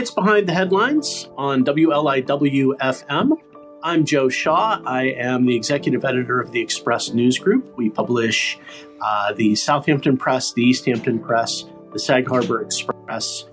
[0.00, 3.32] It's Behind the Headlines on WLIW FM.
[3.82, 4.80] I'm Joe Shaw.
[4.86, 7.76] I am the executive editor of the Express News Group.
[7.76, 8.58] We publish
[9.02, 13.44] uh, the Southampton Press, the East Hampton Press, the Sag Harbor Express,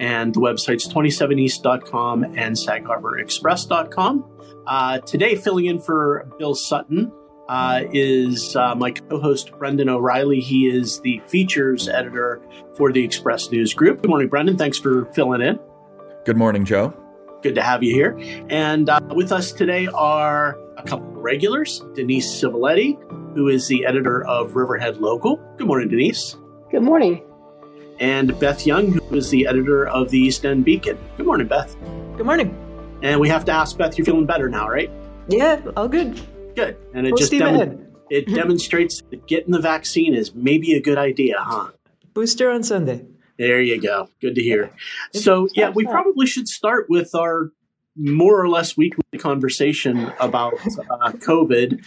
[0.00, 4.24] and the websites 27east.com and sagharborexpress.com.
[4.66, 7.12] Uh, today, filling in for Bill Sutton
[7.48, 10.40] uh, is uh, my co host, Brendan O'Reilly.
[10.40, 12.42] He is the features editor
[12.76, 14.02] for the Express News Group.
[14.02, 14.58] Good morning, Brendan.
[14.58, 15.60] Thanks for filling in.
[16.24, 16.94] Good morning, Joe.
[17.42, 18.16] Good to have you here.
[18.48, 22.96] And uh, with us today are a couple of regulars Denise Civiletti,
[23.34, 25.38] who is the editor of Riverhead Local.
[25.56, 26.36] Good morning, Denise.
[26.70, 27.24] Good morning.
[27.98, 30.96] And Beth Young, who is the editor of the East End Beacon.
[31.16, 31.74] Good morning, Beth.
[32.16, 32.56] Good morning.
[33.02, 34.92] And we have to ask Beth, you're feeling better now, right?
[35.26, 36.20] Yeah, all good.
[36.54, 36.76] Good.
[36.94, 41.38] And it just dem- it demonstrates that getting the vaccine is maybe a good idea,
[41.38, 41.72] huh?
[42.14, 43.06] Booster on Sunday.
[43.42, 44.08] There you go.
[44.20, 44.70] Good to hear.
[45.12, 47.50] So, yeah, we probably should start with our
[47.96, 51.84] more or less weekly conversation about uh, COVID.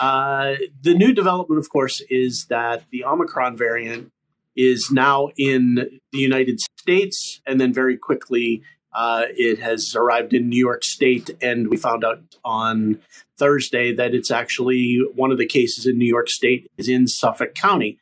[0.00, 4.10] Uh, the new development, of course, is that the Omicron variant
[4.56, 10.48] is now in the United States, and then very quickly uh, it has arrived in
[10.48, 12.98] New York State, and we found out on
[13.38, 17.54] Thursday that it's actually one of the cases in New York State is in Suffolk
[17.54, 17.96] County.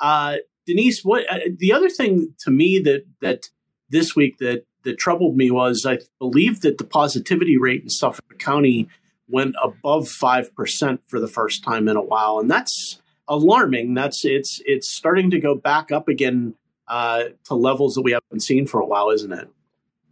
[0.00, 0.38] Uh,
[0.68, 3.48] Denise, what uh, the other thing to me that that
[3.88, 8.38] this week that that troubled me was I believe that the positivity rate in Suffolk
[8.38, 8.86] County
[9.28, 13.94] went above five percent for the first time in a while, and that's alarming.
[13.94, 16.54] That's it's it's starting to go back up again
[16.86, 19.48] uh, to levels that we haven't seen for a while, isn't it?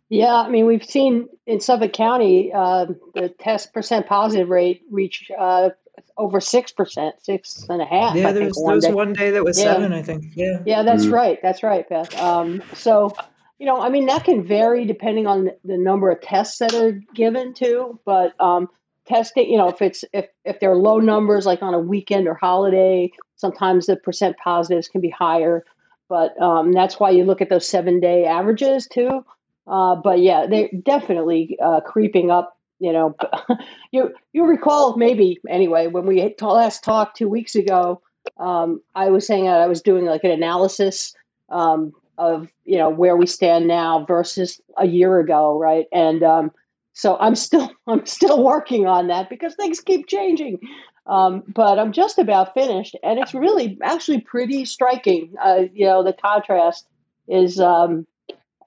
[0.09, 5.31] Yeah, I mean, we've seen in Suffolk County uh, the test percent positive rate reach
[5.39, 5.71] uh,
[6.17, 8.15] over six percent, six and a half.
[8.15, 9.73] Yeah, there was, one, there was one day that was yeah.
[9.73, 10.33] seven, I think.
[10.35, 11.15] Yeah, yeah, that's mm-hmm.
[11.15, 11.39] right.
[11.43, 12.15] That's right, Beth.
[12.21, 13.15] Um, so,
[13.59, 16.93] you know, I mean, that can vary depending on the number of tests that are
[17.15, 17.99] given too.
[18.05, 18.69] But um,
[19.06, 22.29] testing, you know, if it's if if there are low numbers like on a weekend
[22.29, 25.65] or holiday, sometimes the percent positives can be higher.
[26.09, 29.25] But um, that's why you look at those seven day averages too.
[29.67, 32.56] Uh, but yeah, they're definitely uh, creeping up.
[32.78, 33.16] You know,
[33.92, 38.00] you you recall maybe anyway when we last talked two weeks ago.
[38.38, 41.14] Um, I was saying that I was doing like an analysis
[41.48, 45.87] um, of you know where we stand now versus a year ago, right?
[45.92, 46.50] And um,
[46.92, 50.58] so I'm still I'm still working on that because things keep changing.
[51.06, 55.32] Um, but I'm just about finished, and it's really actually pretty striking.
[55.43, 56.88] Uh, you know, the contrast
[57.28, 58.06] is um,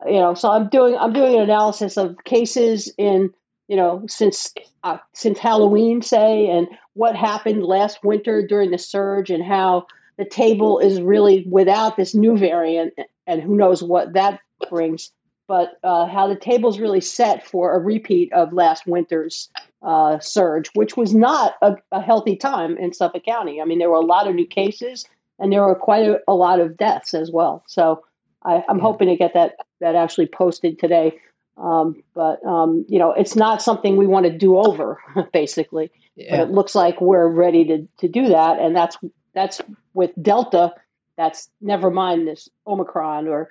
[0.06, 3.30] you know so i'm doing i'm doing an analysis of cases in
[3.70, 4.54] you know since
[4.84, 9.86] uh, since halloween say and what happened last winter during the surge and how
[10.18, 12.94] the table is really without this new variant
[13.26, 15.12] and who knows what that brings
[15.50, 19.50] but uh, how the table is really set for a repeat of last winter's
[19.82, 23.62] uh, surge which was not a, a, healthy time in suffolk county.
[23.62, 25.06] I mean there were a lot of new cases
[25.40, 27.64] and there were quite a, a lot of deaths as well.
[27.68, 28.04] So
[28.44, 31.18] I, am hoping to get that that actually posted today.
[31.60, 35.02] Um, but um, you know, it's not something we want to do over,
[35.34, 35.92] basically.
[36.16, 36.38] Yeah.
[36.38, 38.98] But it looks like we're ready to to do that, and that's
[39.34, 39.62] that's
[39.94, 40.74] with Delta.
[41.18, 43.50] That's never mind this Omicron or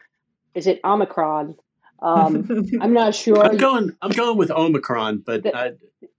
[0.55, 1.55] is it Omicron?
[2.01, 3.45] Um, I'm not sure.
[3.45, 3.97] I'm going.
[4.03, 5.71] I'm going with Omicron, but the, uh,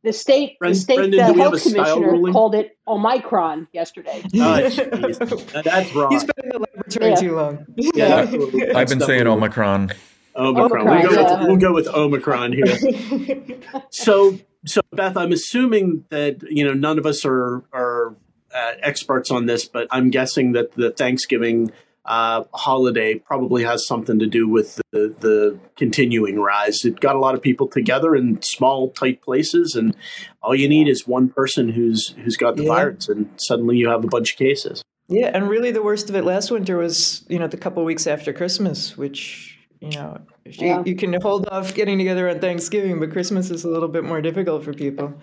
[0.04, 4.24] the state, Brent, the state Brendan, the health commissioner called it Omicron yesterday.
[4.36, 4.70] Oh,
[5.64, 6.12] that's wrong.
[6.12, 7.16] He's been in the laboratory yeah.
[7.16, 7.66] too long.
[7.76, 9.92] Yeah, I've been saying Omicron.
[10.40, 10.88] Omicron.
[10.88, 11.02] Omicron.
[11.02, 11.40] We'll, go yeah.
[11.40, 13.60] with, we'll go with Omicron here.
[13.90, 18.16] so, so Beth, I'm assuming that you know none of us are are
[18.54, 21.72] uh, experts on this, but I'm guessing that the Thanksgiving
[22.06, 26.84] uh, holiday probably has something to do with the, the continuing rise.
[26.84, 29.96] It got a lot of people together in small, tight places, and
[30.42, 32.70] all you need is one person who's who's got the yeah.
[32.70, 34.84] virus, and suddenly you have a bunch of cases.
[35.08, 38.08] Yeah, and really the worst of it last winter was you know the couple weeks
[38.08, 40.80] after Christmas, which you know yeah.
[40.80, 44.04] you, you can hold off getting together on Thanksgiving, but Christmas is a little bit
[44.04, 45.14] more difficult for people.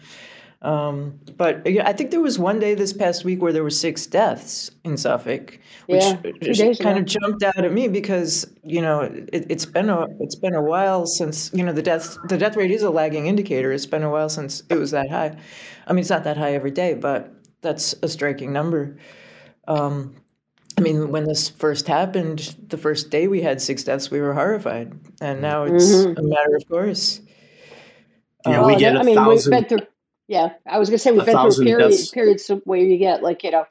[0.62, 4.06] Um, but I think there was one day this past week where there were six
[4.06, 9.50] deaths in Suffolk, which yeah, kind of jumped out at me because you know it,
[9.50, 12.70] has been a it's been a while since you know the death the death rate
[12.70, 13.70] is a lagging indicator.
[13.70, 15.36] It's been a while since it was that high.
[15.86, 18.96] I mean, it's not that high every day, but that's a striking number.
[19.68, 20.16] Um,
[20.78, 24.34] I mean, when this first happened, the first day we had six deaths, we were
[24.34, 26.18] horrified, and now it's mm-hmm.
[26.18, 27.20] a matter of course.
[28.46, 29.52] Yeah, we get a I mean, thousand.
[29.52, 29.88] We've been through-
[30.28, 33.42] yeah, I was going to say we've been through period, periods where you get like
[33.44, 33.64] you know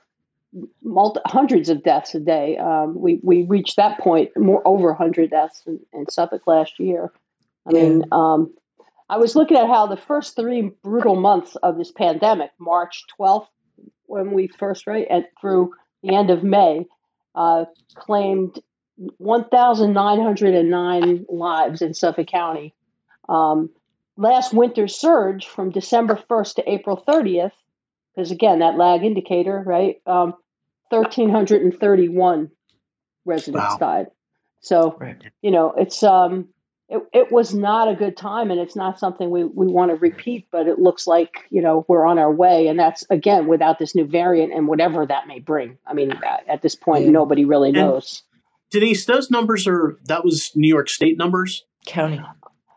[0.84, 2.57] multi, hundreds of deaths a day.
[2.57, 7.12] Um, we we reached that point more over hundred deaths in, in, Suffolk last year.
[7.68, 8.54] I mean, um,
[9.10, 13.48] I was looking at how the first three brutal months of this pandemic, March 12th,
[14.06, 15.74] when we first, right, and through
[16.04, 16.86] the end of May,
[17.36, 18.60] uh, claimed
[19.18, 22.74] 1,909 lives in Suffolk County.
[23.28, 23.70] Um,
[24.18, 27.52] last winter's surge from December 1st to April 30th,
[28.16, 30.02] because again, that lag indicator, right?
[30.06, 30.36] Um,
[30.90, 32.52] 1,331
[33.26, 33.78] residents wow.
[33.78, 34.08] died.
[34.62, 35.18] So, right.
[35.42, 36.48] you know, it's um,
[36.88, 39.96] it, it was not a good time and it's not something we, we want to
[39.96, 42.68] repeat, but it looks like, you know, we're on our way.
[42.68, 45.78] And that's, again, without this new variant and whatever that may bring.
[45.88, 46.14] I mean,
[46.48, 47.12] at this point, yeah.
[47.12, 48.22] nobody really knows.
[48.32, 51.66] And Denise, those numbers are, that was New York State numbers?
[51.88, 52.22] County.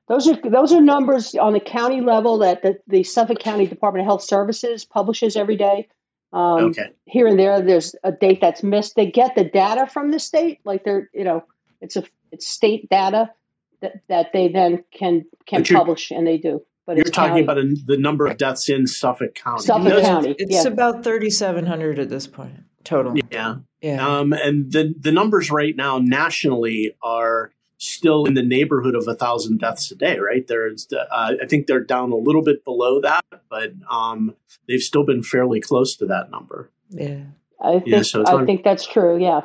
[0.08, 4.02] Those are those are numbers on the county level that the, the Suffolk County Department
[4.02, 5.86] of Health Services publishes every day.
[6.32, 6.92] Um, okay.
[7.04, 8.96] Here and there, there's a date that's missed.
[8.96, 11.44] They get the data from the state, like they're you know,
[11.82, 13.30] it's a it's state data
[13.80, 16.62] that, that they then can can publish, and they do.
[16.86, 17.42] But you're talking county.
[17.42, 19.62] about a, the number of deaths in Suffolk County.
[19.62, 20.34] Suffolk County.
[20.38, 20.70] It's yeah.
[20.70, 23.14] about 3,700 at this point total.
[23.30, 23.56] Yeah.
[23.80, 24.18] Yeah.
[24.18, 29.14] Um, and the the numbers right now nationally are still in the neighborhood of a
[29.14, 30.44] thousand deaths a day, right?
[30.48, 34.34] There's, uh, I think they're down a little bit below that, but um,
[34.66, 36.72] they've still been fairly close to that number.
[36.90, 37.20] Yeah,
[37.60, 39.22] I think yeah, so I think that's true.
[39.22, 39.42] Yeah.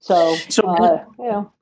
[0.00, 1.52] So, so uh, you know,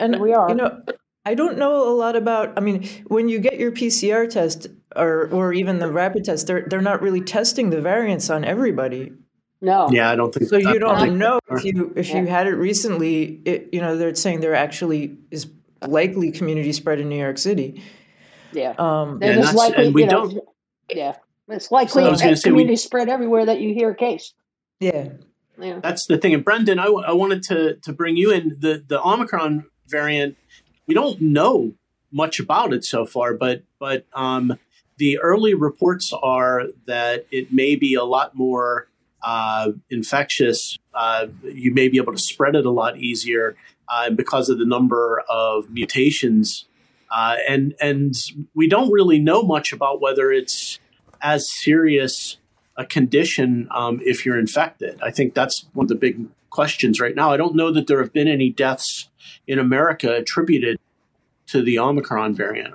[0.00, 0.48] and we are.
[0.48, 0.82] You know,
[1.24, 2.54] I don't know a lot about.
[2.56, 6.64] I mean, when you get your PCR test or or even the rapid test, they're
[6.66, 9.12] they're not really testing the variants on everybody.
[9.60, 9.90] No.
[9.90, 10.58] Yeah, I don't think so.
[10.58, 12.20] So you don't know if you if yeah.
[12.20, 13.40] you had it recently.
[13.44, 15.46] It, you know, they're saying there actually is
[15.86, 17.82] likely community spread in New York City.
[18.52, 18.74] Yeah.
[18.78, 20.38] Um, yeah, likely, and we know, don't.
[20.88, 21.16] Yeah,
[21.48, 24.32] it's likely so community we, spread everywhere that you hear a case.
[24.80, 25.10] Yeah.
[25.58, 25.80] Yeah.
[25.82, 26.32] That's the thing.
[26.32, 30.36] And Brendan, I, I wanted to to bring you in the the Omicron variant.
[30.90, 31.74] We don't know
[32.10, 34.58] much about it so far, but but um,
[34.96, 38.88] the early reports are that it may be a lot more
[39.22, 43.54] uh, infectious, uh, you may be able to spread it a lot easier
[43.88, 46.66] uh, because of the number of mutations.
[47.08, 48.12] Uh, and and
[48.56, 50.80] we don't really know much about whether it's
[51.22, 52.36] as serious
[52.76, 55.00] a condition um, if you're infected.
[55.00, 57.32] I think that's one of the big questions right now.
[57.32, 59.08] I don't know that there have been any deaths
[59.46, 60.78] in America attributed
[61.46, 62.74] to the Omicron variant.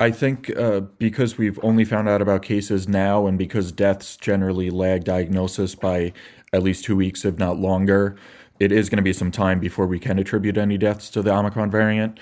[0.00, 4.70] I think uh, because we've only found out about cases now, and because deaths generally
[4.70, 6.12] lag diagnosis by
[6.52, 8.16] at least two weeks, if not longer,
[8.58, 11.32] it is going to be some time before we can attribute any deaths to the
[11.32, 12.18] Omicron variant.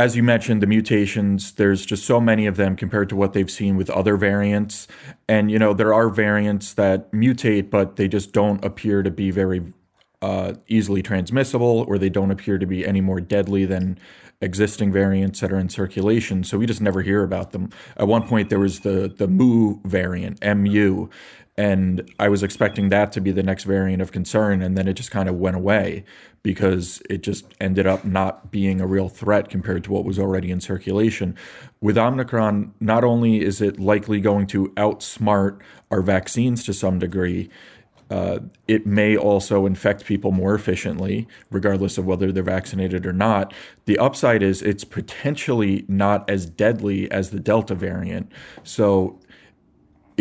[0.00, 3.50] As you mentioned, the mutations, there's just so many of them compared to what they've
[3.50, 4.88] seen with other variants.
[5.28, 9.30] And, you know, there are variants that mutate, but they just don't appear to be
[9.30, 9.60] very
[10.22, 13.98] uh, easily transmissible or they don't appear to be any more deadly than
[14.40, 17.68] existing variants that are in circulation, so we just never hear about them.
[17.98, 21.08] At one point, there was the the Mu variant, Mu,
[21.60, 24.94] and I was expecting that to be the next variant of concern, and then it
[24.94, 26.04] just kind of went away
[26.42, 30.50] because it just ended up not being a real threat compared to what was already
[30.50, 31.36] in circulation.
[31.82, 35.60] With Omicron, not only is it likely going to outsmart
[35.90, 37.50] our vaccines to some degree,
[38.10, 43.52] uh, it may also infect people more efficiently, regardless of whether they're vaccinated or not.
[43.84, 48.32] The upside is it's potentially not as deadly as the Delta variant.
[48.64, 49.20] So,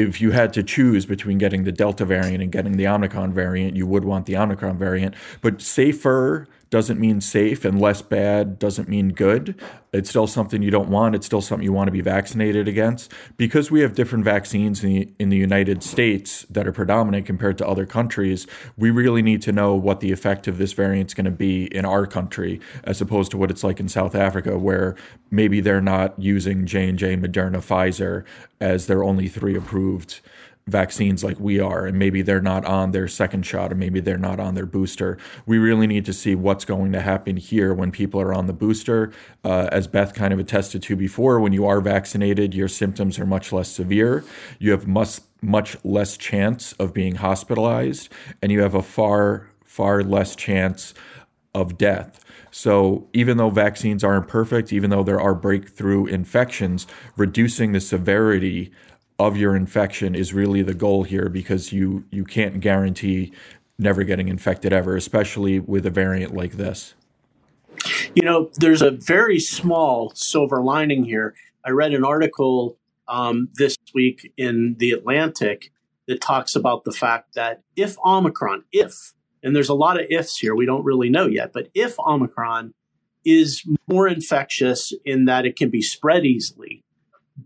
[0.08, 3.76] if you had to choose between getting the Delta variant and getting the Omicron variant,
[3.76, 5.16] you would want the Omicron variant.
[5.42, 9.60] But safer doesn't mean safe and less bad doesn't mean good.
[9.92, 11.16] It's still something you don't want.
[11.16, 13.12] It's still something you want to be vaccinated against.
[13.38, 17.58] Because we have different vaccines in the, in the United States that are predominant compared
[17.58, 18.46] to other countries,
[18.78, 21.66] we really need to know what the effect of this variant is going to be
[21.76, 24.96] in our country as opposed to what it's like in South Africa where
[25.32, 28.26] maybe they're not using J&J, Moderna, Pfizer
[28.60, 30.20] as their only three approved
[30.70, 34.18] vaccines like we are, and maybe they're not on their second shot, or maybe they're
[34.18, 35.18] not on their booster.
[35.46, 38.54] We really need to see what's going to happen here when people are on the
[38.54, 39.12] booster.
[39.44, 43.26] Uh, as Beth kind of attested to before, when you are vaccinated, your symptoms are
[43.26, 44.24] much less severe.
[44.60, 48.10] You have much much less chance of being hospitalized,
[48.42, 50.94] and you have a far far less chance
[51.54, 52.24] of death.
[52.52, 58.72] So, even though vaccines aren't perfect, even though there are breakthrough infections, reducing the severity
[59.20, 63.34] of your infection is really the goal here because you you can't guarantee
[63.78, 66.96] never getting infected ever, especially with a variant like this.
[68.16, 71.34] You know, there's a very small silver lining here.
[71.66, 75.72] I read an article um, this week in the Atlantic
[76.08, 80.38] that talks about the fact that if Omicron, if, and there's a lot of ifs
[80.38, 82.74] here, we don't really know yet, but if Omicron
[83.24, 86.84] is more infectious in that it can be spread easily,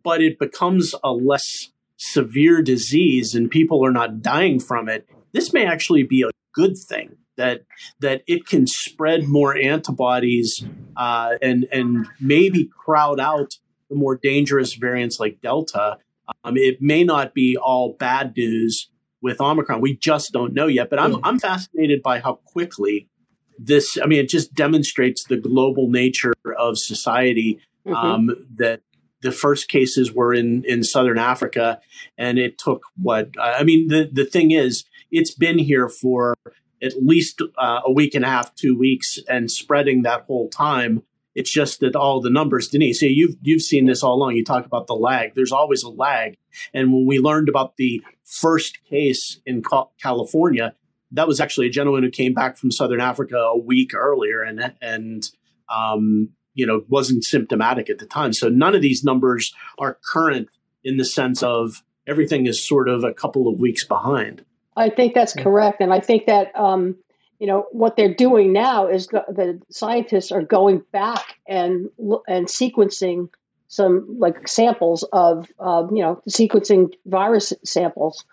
[0.03, 5.07] but it becomes a less severe disease and people are not dying from it.
[5.31, 7.61] This may actually be a good thing that
[7.99, 10.65] that it can spread more antibodies
[10.97, 13.53] uh, and and maybe crowd out
[13.89, 15.97] the more dangerous variants like Delta.
[16.43, 18.89] Um, it may not be all bad news
[19.21, 19.81] with Omicron.
[19.81, 20.89] We just don't know yet.
[20.89, 23.09] But I'm I'm fascinated by how quickly
[23.57, 23.97] this.
[24.01, 27.59] I mean, it just demonstrates the global nature of society.
[27.85, 27.95] Mm-hmm.
[27.95, 28.79] Um, that
[29.23, 31.79] the first cases were in in southern Africa,
[32.17, 33.87] and it took what I mean.
[33.87, 36.35] The the thing is, it's been here for
[36.81, 41.03] at least uh, a week and a half, two weeks, and spreading that whole time.
[41.35, 44.35] It's just that all the numbers, Denise, you've you've seen this all along.
[44.35, 45.33] You talk about the lag.
[45.33, 46.37] There's always a lag,
[46.73, 49.63] and when we learned about the first case in
[49.99, 50.75] California,
[51.11, 54.73] that was actually a gentleman who came back from Southern Africa a week earlier, and
[54.81, 55.23] and
[55.69, 58.33] um, you know wasn't symptomatic at the time.
[58.33, 60.49] So none of these numbers are current
[60.83, 64.43] in the sense of everything is sort of a couple of weeks behind.
[64.75, 66.95] I think that's correct, and I think that um,
[67.39, 71.89] you know what they're doing now is go- the scientists are going back and
[72.27, 73.29] and sequencing
[73.67, 78.25] some like samples of uh, you know sequencing virus samples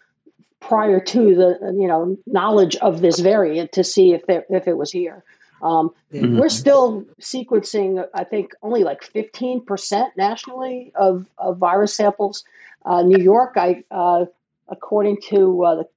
[0.61, 4.77] prior to the you know knowledge of this variant to see if there, if it
[4.77, 5.25] was here.
[5.63, 6.39] Um, mm-hmm.
[6.39, 12.45] We're still sequencing, I think, only like 15% nationally of, of virus samples.
[12.85, 14.27] Uh, New York, I, uh,
[14.69, 15.89] according to uh, the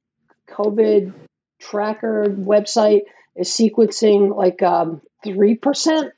[0.50, 1.14] COVID
[1.60, 3.02] tracker website
[3.36, 6.12] is sequencing like um, 3%.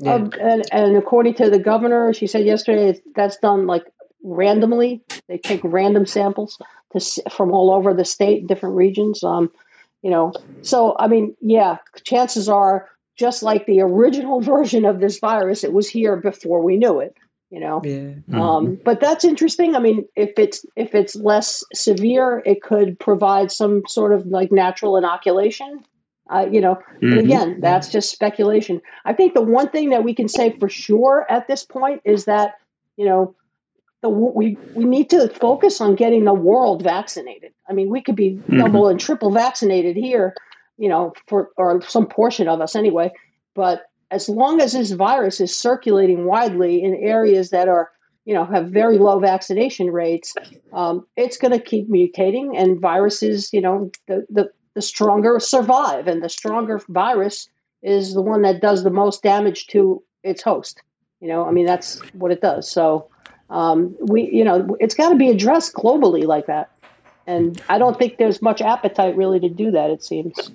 [0.00, 0.14] Yeah.
[0.14, 3.84] Of, and, and according to the governor, she said yesterday that's done like
[4.22, 5.02] randomly.
[5.26, 6.58] They take random samples
[6.92, 9.24] to, from all over the state, different regions.
[9.24, 9.50] Um,
[10.02, 15.18] you know, so I mean, yeah, chances are just like the original version of this
[15.18, 17.16] virus, it was here before we knew it
[17.50, 17.92] you know yeah.
[17.92, 18.40] Um, mm-hmm.
[18.40, 23.50] um, but that's interesting i mean if it's if it's less severe it could provide
[23.50, 25.82] some sort of like natural inoculation
[26.30, 27.10] uh, you know mm-hmm.
[27.10, 30.68] but again that's just speculation i think the one thing that we can say for
[30.68, 32.54] sure at this point is that
[32.96, 33.34] you know
[34.02, 37.52] the, we we need to focus on getting the world vaccinated.
[37.68, 38.58] I mean we could be mm-hmm.
[38.58, 40.34] double and triple vaccinated here
[40.78, 43.12] you know for or some portion of us anyway.
[43.54, 47.90] But as long as this virus is circulating widely in areas that are
[48.24, 50.34] you know have very low vaccination rates
[50.72, 56.06] um, it's going to keep mutating and viruses you know the, the the stronger survive
[56.06, 57.48] and the stronger virus
[57.82, 60.80] is the one that does the most damage to its host.
[61.20, 62.70] You know i mean that's what it does.
[62.70, 63.08] So
[63.50, 66.70] um, we you know it's got to be addressed globally like that
[67.26, 70.50] and i don't think there's much appetite really to do that it seems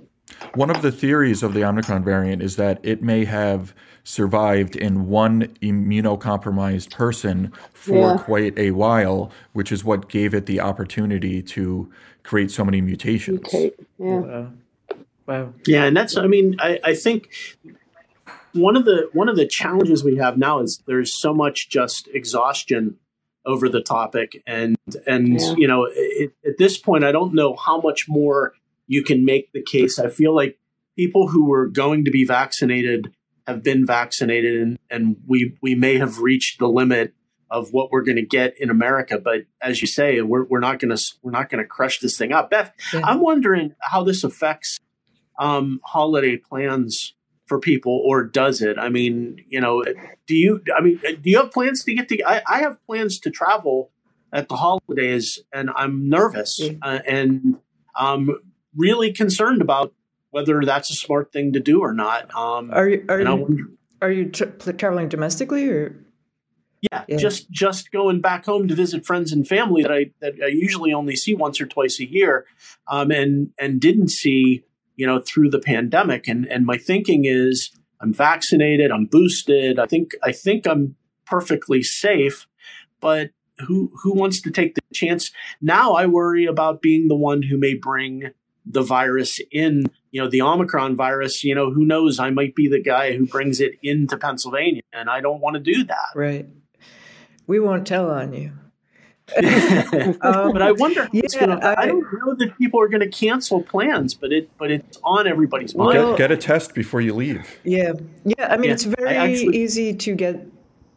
[0.55, 3.73] one of the theories of the Omicron variant is that it may have
[4.03, 8.17] survived in one immunocompromised person for yeah.
[8.17, 11.91] quite a while, which is what gave it the opportunity to
[12.23, 13.39] create so many mutations.
[13.41, 13.73] Mutate.
[13.97, 14.19] Yeah.
[14.19, 14.51] Wow.
[15.25, 15.53] wow.
[15.65, 17.29] Yeah, and that's I mean, I, I think
[18.53, 22.07] one of the one of the challenges we have now is there's so much just
[22.13, 22.97] exhaustion
[23.45, 25.53] over the topic and and yeah.
[25.57, 28.53] you know it, at this point i don't know how much more
[28.87, 29.99] you can make the case.
[29.99, 30.57] I feel like
[30.95, 33.13] people who were going to be vaccinated
[33.47, 37.13] have been vaccinated, and, and we we may have reached the limit
[37.49, 39.19] of what we're going to get in America.
[39.19, 42.17] But as you say, we're, we're not going to we're not going to crush this
[42.17, 42.49] thing up.
[42.49, 43.01] Beth, yeah.
[43.03, 44.79] I'm wondering how this affects
[45.39, 47.13] um, holiday plans
[47.53, 48.79] for people, or does it?
[48.79, 49.83] I mean, you know,
[50.25, 50.63] do you?
[50.75, 52.23] I mean, do you have plans to get to?
[52.23, 53.91] I, I have plans to travel
[54.31, 57.59] at the holidays, and I'm nervous, uh, and
[57.95, 58.35] um,
[58.75, 59.93] really concerned about
[60.31, 62.35] whether that's a smart thing to do or not.
[62.35, 65.95] Um, are you are you, are you tra- traveling domestically or?
[66.91, 70.33] Yeah, yeah, just just going back home to visit friends and family that I that
[70.43, 72.45] I usually only see once or twice a year,
[72.87, 74.63] um, and and didn't see
[74.95, 76.27] you know through the pandemic.
[76.27, 77.71] And and my thinking is
[78.01, 79.79] I'm vaccinated, I'm boosted.
[79.79, 80.95] I think I think I'm
[81.25, 82.47] perfectly safe,
[82.99, 85.31] but who who wants to take the chance?
[85.61, 88.31] Now I worry about being the one who may bring
[88.65, 92.19] the virus in, you know, the Omicron virus, you know, who knows?
[92.19, 95.59] I might be the guy who brings it into Pennsylvania, and I don't want to
[95.59, 96.09] do that.
[96.15, 96.47] Right.
[97.45, 98.53] We won't tell on you.
[100.21, 103.07] um, but I wonder yeah, gonna, I, I, don't know that people are going to
[103.07, 105.97] cancel plans, but it but it's on everybody's mind.
[105.97, 107.59] Well, get, get, a test before you leave.
[107.63, 107.93] Yeah,
[108.25, 108.47] yeah.
[108.51, 110.45] I mean, yeah, it's very actually, easy to get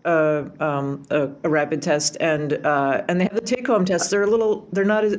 [0.05, 4.11] uh, um, a, a, rapid test, and uh, and they have the take home tests.
[4.11, 4.67] They're a little.
[4.73, 5.19] They're not as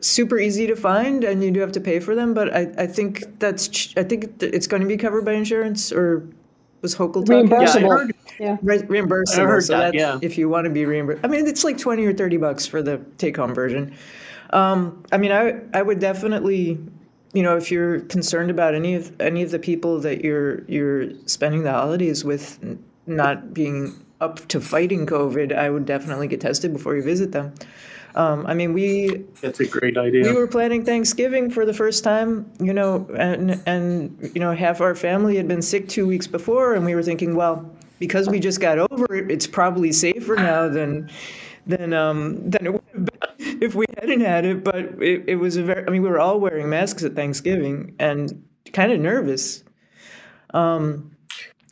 [0.00, 2.34] super easy to find, and you do have to pay for them.
[2.34, 6.28] But I, I think that's I think it's going to be covered by insurance, or
[6.82, 8.10] was Hochul talking reimbursable.
[8.38, 9.38] Yeah, Re- reimbursable.
[9.38, 10.18] I heard so that, yeah.
[10.20, 11.24] if you want to be reimbursed.
[11.24, 13.94] I mean, it's like twenty or thirty bucks for the take-home version.
[14.50, 16.78] Um, I mean, I I would definitely,
[17.32, 21.10] you know, if you're concerned about any of any of the people that you're you're
[21.26, 22.58] spending the holidays with
[23.06, 27.54] not being up to fighting COVID, I would definitely get tested before you visit them.
[28.14, 29.24] Um, I mean, we.
[29.40, 30.22] That's a great idea.
[30.22, 34.80] We were planning Thanksgiving for the first time, you know, and and you know, half
[34.80, 38.40] our family had been sick two weeks before, and we were thinking, well, because we
[38.40, 41.10] just got over it, it's probably safer now than
[41.66, 43.28] than um, than it would have been
[43.62, 44.62] if we hadn't had it.
[44.62, 45.86] But it, it was a very.
[45.86, 49.64] I mean, we were all wearing masks at Thanksgiving and kind of nervous.
[50.54, 51.16] Um,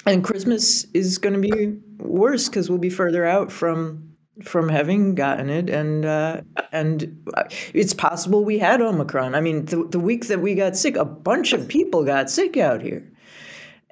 [0.06, 4.09] and Christmas is going to be worse because we'll be further out from
[4.42, 6.40] from having gotten it, and uh,
[6.72, 7.24] and
[7.74, 9.34] it's possible we had Omicron.
[9.34, 12.56] I mean, the, the week that we got sick, a bunch of people got sick
[12.56, 13.10] out here,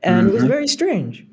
[0.03, 0.29] and mm-hmm.
[0.29, 0.53] it was mm-hmm.
[0.53, 1.27] very strange.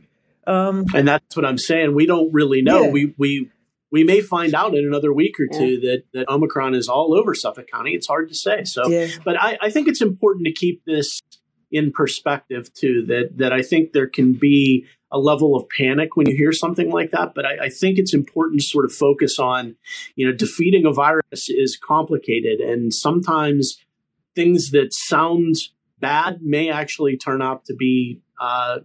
[0.47, 1.95] Um, and that's what I'm saying.
[1.95, 2.83] We don't really know.
[2.83, 2.91] Yeah.
[2.91, 3.51] We we
[3.91, 5.91] we may find out in another week or two yeah.
[5.91, 7.91] that that Omicron is all over Suffolk County.
[7.91, 8.63] It's hard to say.
[8.63, 9.07] So, yeah.
[9.23, 11.21] but I, I think it's important to keep this
[11.71, 13.05] in perspective too.
[13.05, 16.91] That that I think there can be a level of panic when you hear something
[16.91, 17.33] like that.
[17.33, 19.77] But I, I, think it's important to sort of focus on,
[20.15, 23.79] you know, defeating a virus is complicated, and sometimes
[24.35, 25.55] things that sound
[25.99, 28.79] bad may actually turn out to be uh,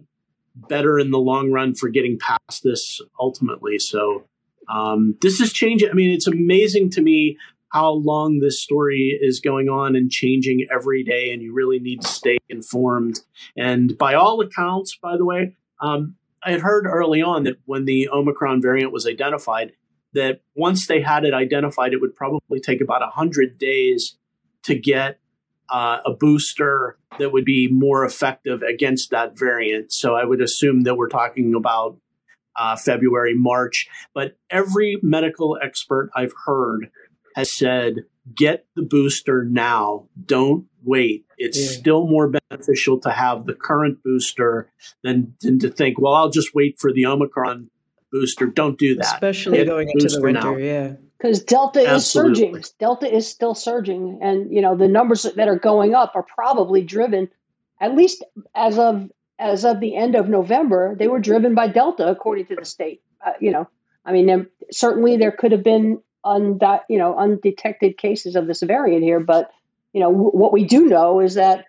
[0.55, 3.77] better in the long run for getting past this ultimately.
[3.77, 4.23] So
[4.69, 5.89] um, this is changing.
[5.89, 7.37] I mean, it's amazing to me
[7.73, 12.01] how long this story is going on and changing every day, and you really need
[12.01, 13.19] to stay informed.
[13.57, 17.85] And by all accounts, by the way, um, I had heard early on that when
[17.85, 19.73] the Omicron variant was identified,
[20.13, 24.17] that once they had it identified, it would probably take about 100 days
[24.63, 25.19] to get
[25.69, 29.93] uh, a booster that would be more effective against that variant.
[29.93, 31.97] So I would assume that we're talking about
[32.55, 33.87] uh, February, March.
[34.13, 36.89] But every medical expert I've heard
[37.35, 40.07] has said, get the booster now.
[40.25, 41.25] Don't wait.
[41.37, 41.79] It's yeah.
[41.79, 44.71] still more beneficial to have the current booster
[45.03, 47.69] than, than to think, well, I'll just wait for the Omicron
[48.11, 48.47] booster.
[48.47, 49.05] Don't do that.
[49.05, 50.57] Especially Get going into the winter, now.
[50.57, 50.93] yeah.
[51.17, 52.31] Because Delta Absolutely.
[52.31, 52.75] is surging.
[52.79, 54.19] Delta is still surging.
[54.21, 57.29] And, you know, the numbers that are going up are probably driven,
[57.79, 58.23] at least
[58.55, 62.55] as of as of the end of November, they were driven by Delta, according to
[62.55, 63.01] the state.
[63.25, 63.67] Uh, you know,
[64.05, 69.03] I mean, certainly there could have been undi- you know undetected cases of this variant
[69.03, 69.51] here, but
[69.93, 71.65] you know w- what we do know is that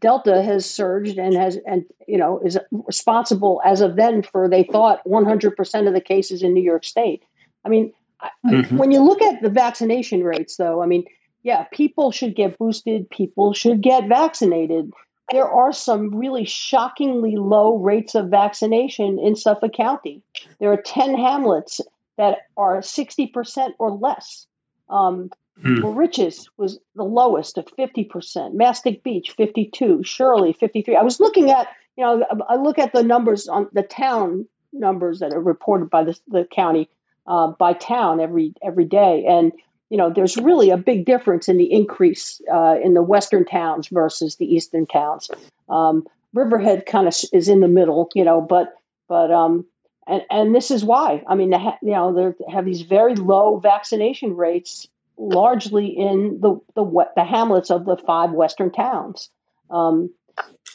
[0.00, 4.64] Delta has surged and has and you know is responsible as of then for they
[4.64, 7.22] thought 100% of the cases in New York State.
[7.64, 7.92] I mean,
[8.46, 8.76] mm-hmm.
[8.76, 11.04] when you look at the vaccination rates, though, I mean,
[11.42, 13.08] yeah, people should get boosted.
[13.10, 14.92] People should get vaccinated.
[15.30, 20.22] There are some really shockingly low rates of vaccination in Suffolk County.
[20.58, 21.80] There are 10 hamlets
[22.16, 24.46] that are 60% or less.
[24.88, 25.30] Um,
[25.62, 25.96] mm.
[25.96, 28.54] Riches was the lowest of 50%.
[28.54, 30.02] Mastic Beach, 52.
[30.02, 30.96] Shirley, 53.
[30.96, 35.18] I was looking at, you know, I look at the numbers on the town numbers
[35.20, 36.88] that are reported by the, the county
[37.26, 39.24] uh, by town every every day.
[39.26, 39.52] And,
[39.90, 43.88] you know, there's really a big difference in the increase uh, in the western towns
[43.88, 45.30] versus the eastern towns.
[45.68, 48.74] Um, Riverhead kind of is in the middle, you know, but
[49.08, 49.64] but um,
[50.06, 51.22] and and this is why.
[51.26, 54.88] I mean, you know, they have these very low vaccination rates,
[55.18, 59.30] largely in the the the hamlets of the five western towns.
[59.70, 60.10] Um,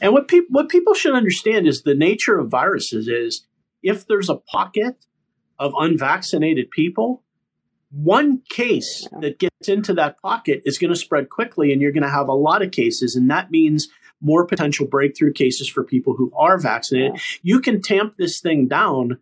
[0.01, 3.45] and what people what people should understand is the nature of viruses is
[3.81, 5.05] if there's a pocket
[5.59, 7.23] of unvaccinated people,
[7.91, 9.19] one case yeah.
[9.21, 12.27] that gets into that pocket is going to spread quickly, and you're going to have
[12.27, 13.87] a lot of cases, and that means
[14.19, 17.13] more potential breakthrough cases for people who are vaccinated.
[17.15, 17.21] Yeah.
[17.41, 19.19] You can tamp this thing down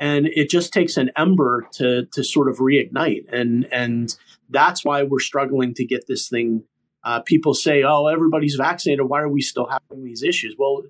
[0.00, 4.16] and it just takes an ember to to sort of reignite and and
[4.50, 6.64] that's why we're struggling to get this thing
[7.04, 10.82] uh, people say oh everybody's vaccinated why are we still having these issues well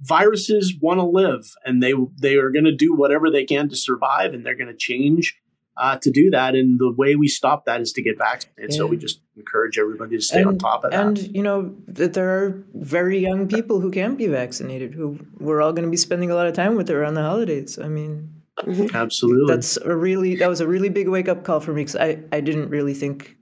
[0.00, 3.76] viruses want to live and they they are going to do whatever they can to
[3.76, 5.38] survive and they're going to change
[5.76, 6.54] uh, to do that.
[6.54, 8.72] And the way we stop that is to get vaccinated.
[8.72, 8.78] Yeah.
[8.78, 11.00] So we just encourage everybody to stay and, on top of that.
[11.00, 15.60] And, you know, that there are very young people who can't be vaccinated, who we're
[15.60, 17.78] all going to be spending a lot of time with around the holidays.
[17.78, 18.96] I mean, mm-hmm.
[18.96, 19.54] absolutely.
[19.54, 22.18] That's a really, that was a really big wake up call for me because I,
[22.32, 23.36] I didn't really think,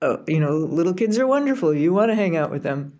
[0.00, 1.74] oh, you know, little kids are wonderful.
[1.74, 2.98] You want to hang out with them.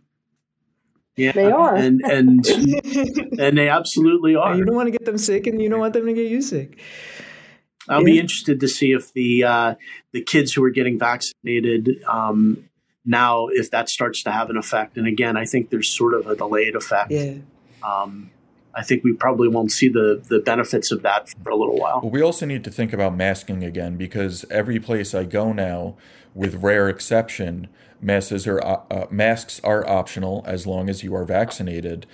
[1.14, 2.46] Yeah, they are, and and
[3.38, 4.56] and they absolutely are.
[4.56, 6.40] You don't want to get them sick, and you don't want them to get you
[6.40, 6.80] sick.
[7.86, 8.14] I'll yeah.
[8.14, 9.74] be interested to see if the uh,
[10.12, 12.68] the kids who are getting vaccinated um,
[13.04, 14.96] now, if that starts to have an effect.
[14.96, 17.10] And again, I think there's sort of a delayed effect.
[17.10, 17.34] Yeah.
[17.82, 18.30] Um,
[18.74, 22.00] I think we probably won't see the the benefits of that for a little while.
[22.02, 25.96] We also need to think about masking again because every place I go now,
[26.34, 27.68] with rare exception,
[28.00, 32.06] masks are uh, uh, masks are optional as long as you are vaccinated.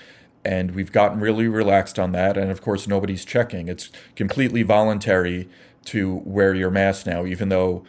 [0.44, 2.36] And we've gotten really relaxed on that.
[2.38, 3.68] And of course, nobody's checking.
[3.68, 5.48] It's completely voluntary
[5.86, 7.84] to wear your mask now, even though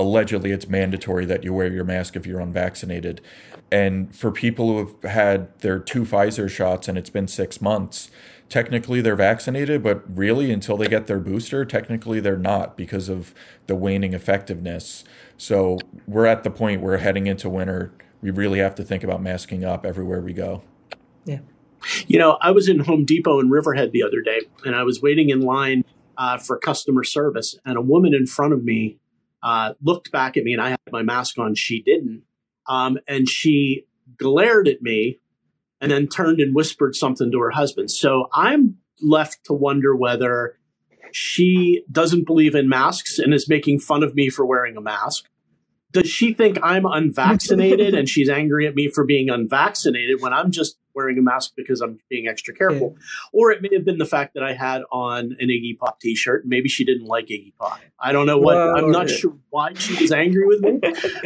[0.00, 3.20] allegedly it's mandatory that you wear your mask if you're unvaccinated.
[3.70, 8.10] And for people who have had their two Pfizer shots and it's been six months,
[8.48, 13.32] technically they're vaccinated, but really until they get their booster, technically they're not because of
[13.66, 15.04] the waning effectiveness.
[15.36, 19.22] So we're at the point where heading into winter, we really have to think about
[19.22, 20.62] masking up everywhere we go.
[21.24, 21.40] Yeah.
[22.06, 25.00] You know, I was in Home Depot in Riverhead the other day, and I was
[25.00, 25.84] waiting in line
[26.18, 28.98] uh, for customer service, and a woman in front of me
[29.42, 31.54] uh, looked back at me, and I had my mask on.
[31.54, 32.22] She didn't,
[32.68, 35.18] um, and she glared at me
[35.80, 37.90] and then turned and whispered something to her husband.
[37.90, 40.58] So I'm left to wonder whether
[41.12, 45.24] she doesn't believe in masks and is making fun of me for wearing a mask.
[45.92, 50.50] Does she think I'm unvaccinated and she's angry at me for being unvaccinated when I'm
[50.50, 52.96] just wearing a mask because I'm being extra careful.
[52.96, 53.02] Yeah.
[53.32, 56.44] Or it may have been the fact that I had on an Iggy Pop t-shirt.
[56.46, 57.80] Maybe she didn't like Iggy Pop.
[57.98, 58.56] I don't know what.
[58.56, 60.80] Whoa, I'm not sure why she was angry with me,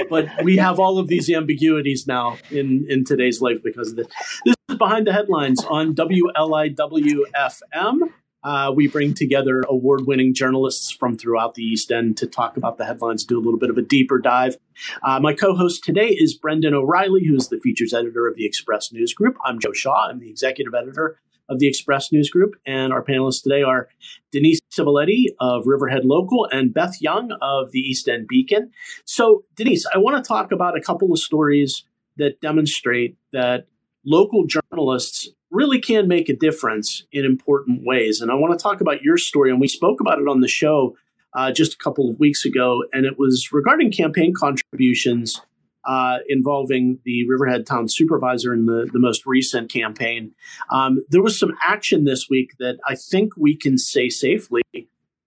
[0.08, 4.06] but we have all of these ambiguities now in in today's life because of this.
[4.44, 8.10] This is behind the headlines on WLIW-FM.
[8.44, 12.76] Uh, we bring together award winning journalists from throughout the East End to talk about
[12.76, 14.56] the headlines, do a little bit of a deeper dive.
[15.02, 18.44] Uh, my co host today is Brendan O'Reilly, who is the features editor of the
[18.44, 19.36] Express News Group.
[19.44, 22.54] I'm Joe Shaw, I'm the executive editor of the Express News Group.
[22.66, 23.88] And our panelists today are
[24.30, 28.70] Denise Civiletti of Riverhead Local and Beth Young of the East End Beacon.
[29.04, 31.84] So, Denise, I want to talk about a couple of stories
[32.16, 33.66] that demonstrate that
[34.04, 38.20] local journalists really can make a difference in important ways.
[38.20, 39.50] And I want to talk about your story.
[39.50, 40.96] And we spoke about it on the show
[41.32, 42.82] uh, just a couple of weeks ago.
[42.92, 45.40] And it was regarding campaign contributions
[45.86, 50.32] uh, involving the Riverhead Town Supervisor in the, the most recent campaign.
[50.70, 54.62] Um, there was some action this week that I think we can say safely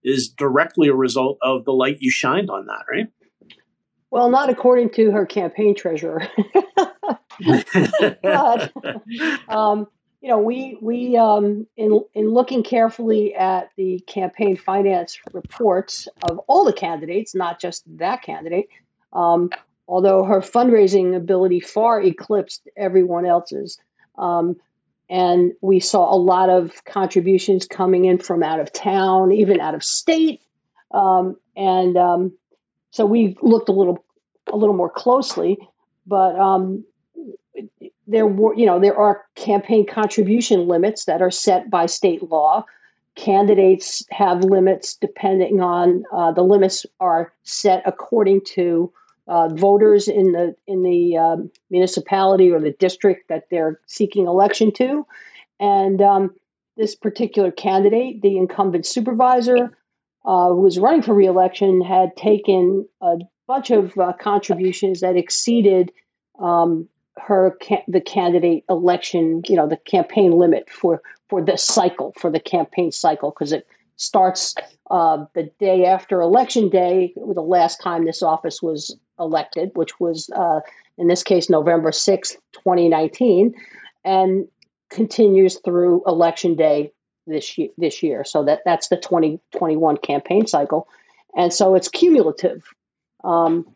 [0.04, 3.06] is directly a result of the light you shined on that, right?
[4.10, 6.26] Well, not according to her campaign treasurer.
[8.22, 8.72] but
[9.48, 9.86] um,
[10.20, 16.38] you know, we we um, in in looking carefully at the campaign finance reports of
[16.48, 18.68] all the candidates, not just that candidate.
[19.12, 19.50] Um,
[19.86, 23.78] although her fundraising ability far eclipsed everyone else's,
[24.18, 24.56] um,
[25.08, 29.74] and we saw a lot of contributions coming in from out of town, even out
[29.74, 30.40] of state,
[30.90, 32.32] um, and um,
[32.90, 34.04] so we looked a little
[34.52, 35.58] a little more closely.
[36.08, 36.84] But um,
[38.08, 42.64] there were, you know, there are campaign contribution limits that are set by state law.
[43.14, 48.90] Candidates have limits depending on uh, the limits are set according to
[49.26, 54.72] uh, voters in the in the um, municipality or the district that they're seeking election
[54.72, 55.06] to,
[55.60, 56.34] and um,
[56.78, 59.76] this particular candidate, the incumbent supervisor,
[60.24, 65.92] uh, who was running for reelection, had taken a bunch of uh, contributions that exceeded
[66.38, 66.88] um,
[67.20, 72.40] her the candidate election, you know, the campaign limit for for the cycle for the
[72.40, 74.54] campaign cycle because it starts
[74.90, 80.30] uh, the day after election day, the last time this office was elected, which was
[80.36, 80.60] uh,
[80.96, 83.54] in this case November sixth, twenty nineteen,
[84.04, 84.46] and
[84.90, 86.90] continues through election day
[87.26, 87.68] this year.
[87.76, 90.88] This year, so that that's the twenty twenty one campaign cycle,
[91.36, 92.64] and so it's cumulative.
[93.24, 93.66] Um,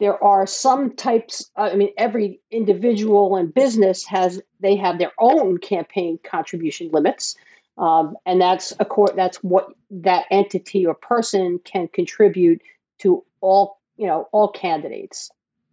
[0.00, 5.58] there are some types i mean every individual and business has they have their own
[5.58, 7.36] campaign contribution limits.
[7.76, 12.62] Um, and that's a court that's what that entity or person can contribute
[13.00, 15.30] to all you know all candidates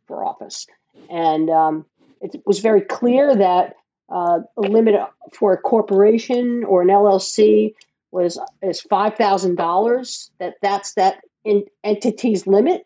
[0.08, 0.68] for office.
[1.10, 1.86] And um,
[2.20, 3.78] it was very clear that
[4.10, 4.96] uh, a limit
[5.32, 7.74] for a corporation or an llc
[8.12, 12.86] was is $5000 that that's that in, entity's limit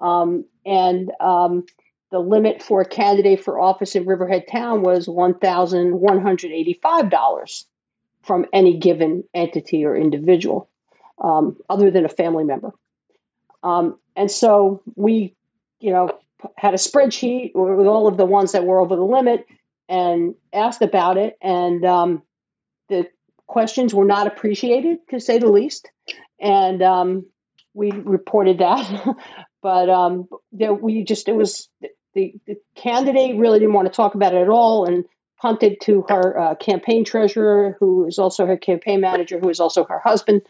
[0.00, 1.66] um, and um,
[2.10, 7.64] the limit for a candidate for office in Riverhead Town was $1,185
[8.22, 10.68] from any given entity or individual,
[11.22, 12.72] um, other than a family member.
[13.62, 15.34] Um, and so we,
[15.80, 16.18] you know,
[16.56, 19.46] had a spreadsheet with all of the ones that were over the limit
[19.88, 21.36] and asked about it.
[21.42, 22.22] And um,
[22.88, 23.08] the
[23.46, 25.90] questions were not appreciated, to say the least.
[26.38, 27.26] And um,
[27.74, 29.16] we reported that.
[29.62, 31.68] but um, there, we just it was
[32.14, 35.04] the, the candidate really didn't want to talk about it at all, and
[35.40, 39.84] punted to her uh, campaign treasurer, who is also her campaign manager, who is also
[39.84, 40.42] her husband.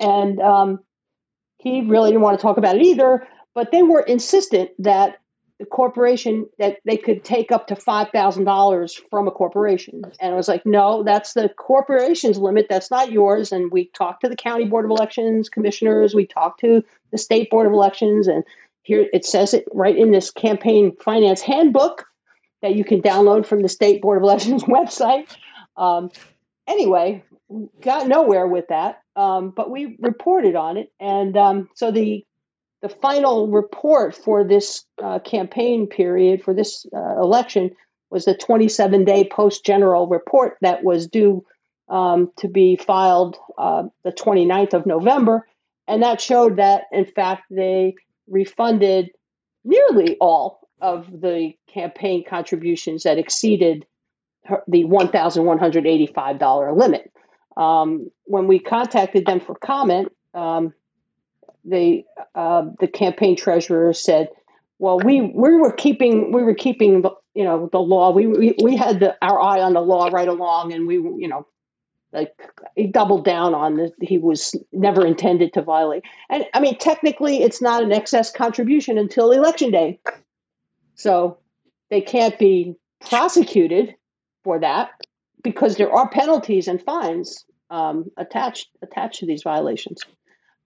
[0.00, 0.80] And um,
[1.58, 5.18] he really didn't want to talk about it either, but they were insistent that
[5.58, 10.02] the corporation that they could take up to $5,000 from a corporation.
[10.18, 12.66] And it was like, no, that's the corporation's limit.
[12.68, 13.52] That's not yours.
[13.52, 16.14] And we talked to the county board of elections commissioners.
[16.14, 18.26] We talked to the state board of elections.
[18.26, 18.42] And
[18.82, 22.04] here it says it right in this campaign finance handbook
[22.62, 25.28] that you can download from the state board of elections website.
[25.76, 26.10] Um,
[26.66, 27.22] anyway,
[27.80, 29.02] got nowhere with that.
[29.14, 30.90] Um, but we reported on it.
[30.98, 32.24] And um, so the
[32.84, 37.70] the final report for this uh, campaign period for this uh, election
[38.10, 41.42] was the 27 day post general report that was due
[41.88, 45.48] um, to be filed uh, the 29th of November.
[45.88, 47.94] And that showed that, in fact, they
[48.28, 49.12] refunded
[49.64, 53.86] nearly all of the campaign contributions that exceeded
[54.68, 57.10] the $1,185 limit.
[57.56, 60.74] Um, when we contacted them for comment, um,
[61.64, 64.28] the uh, the campaign treasurer said,
[64.78, 68.10] "Well, we we were keeping we were keeping the you know the law.
[68.10, 71.28] We we, we had the, our eye on the law right along, and we you
[71.28, 71.46] know."
[72.12, 72.32] Like
[72.76, 76.04] he doubled down on that he was never intended to violate.
[76.30, 79.98] And I mean, technically, it's not an excess contribution until election day.
[80.94, 81.38] So
[81.90, 83.96] they can't be prosecuted
[84.44, 84.90] for that
[85.42, 90.00] because there are penalties and fines um, attached attached to these violations.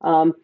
[0.02, 0.34] Um,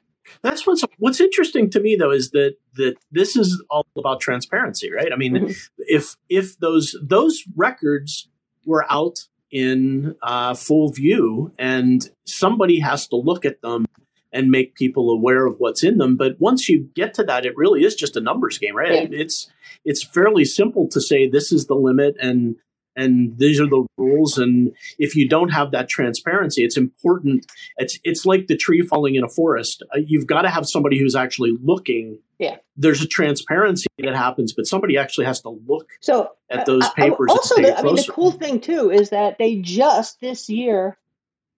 [0.43, 4.91] that's what's what's interesting to me though is that that this is all about transparency,
[4.93, 5.13] right?
[5.13, 5.53] I mean, mm-hmm.
[5.79, 8.29] if if those those records
[8.65, 13.87] were out in uh, full view, and somebody has to look at them
[14.33, 16.17] and make people aware of what's in them.
[16.17, 19.11] But once you get to that, it really is just a numbers game, right?
[19.11, 19.21] Yeah.
[19.21, 19.49] It's
[19.85, 22.57] it's fairly simple to say this is the limit and
[22.97, 24.39] and these are the rules.
[24.39, 27.47] And if you don't have that transparency it's important.
[27.77, 29.83] It's it's like the tree falling in a forest.
[29.95, 32.19] Uh, you've got to have somebody who's actually looking.
[32.39, 32.57] Yeah.
[32.77, 37.31] There's a transparency that happens but somebody actually has to look so at those papers
[37.31, 40.99] uh, also the, i mean the cool thing too is that they just this year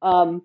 [0.03, 0.42] um,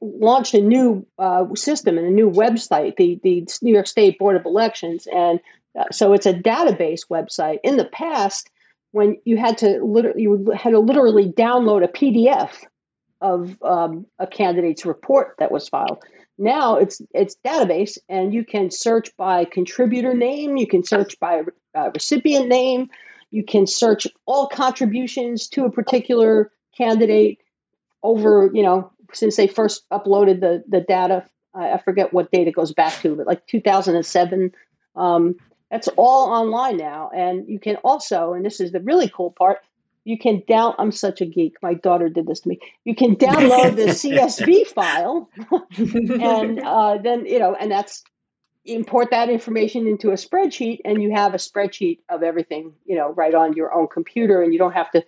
[0.00, 4.36] launched a new uh, system and a new website the the new york state board
[4.36, 5.06] of elections.
[5.12, 5.40] And
[5.78, 7.58] uh, so it's a database website.
[7.64, 8.50] In the past
[8.92, 12.64] when you had to literally you had to literally download a PDF
[13.20, 16.02] of um, a candidate's report that was filed.
[16.38, 21.42] Now it's it's database, and you can search by contributor name, you can search by
[21.74, 22.88] uh, recipient name,
[23.30, 27.38] you can search all contributions to a particular candidate
[28.02, 31.24] over you know since they first uploaded the the data.
[31.54, 34.52] I forget what data goes back to, but like 2007.
[34.96, 35.36] Um,
[35.72, 37.10] that's all online now.
[37.16, 39.60] And you can also, and this is the really cool part,
[40.04, 41.56] you can down I'm such a geek.
[41.62, 42.60] My daughter did this to me.
[42.84, 45.30] You can download the CSV file
[46.20, 48.04] and uh, then, you know, and that's
[48.66, 53.08] import that information into a spreadsheet and you have a spreadsheet of everything, you know,
[53.14, 55.02] right on your own computer and you don't have to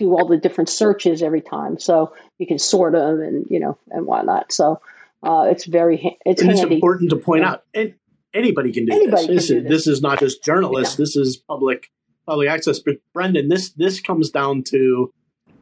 [0.00, 1.78] do all the different searches every time.
[1.78, 4.52] So you can sort them and, you know, and whatnot.
[4.52, 4.80] So
[5.22, 7.62] uh, it's very, it's, and it's important to point out.
[7.72, 7.94] And
[8.34, 9.48] anybody can do anybody this.
[9.48, 9.70] This is, this.
[9.70, 10.98] this is not just journalists.
[10.98, 11.02] Yeah.
[11.02, 11.90] This is public
[12.26, 12.78] public access.
[12.78, 15.12] But Brendan, this this comes down to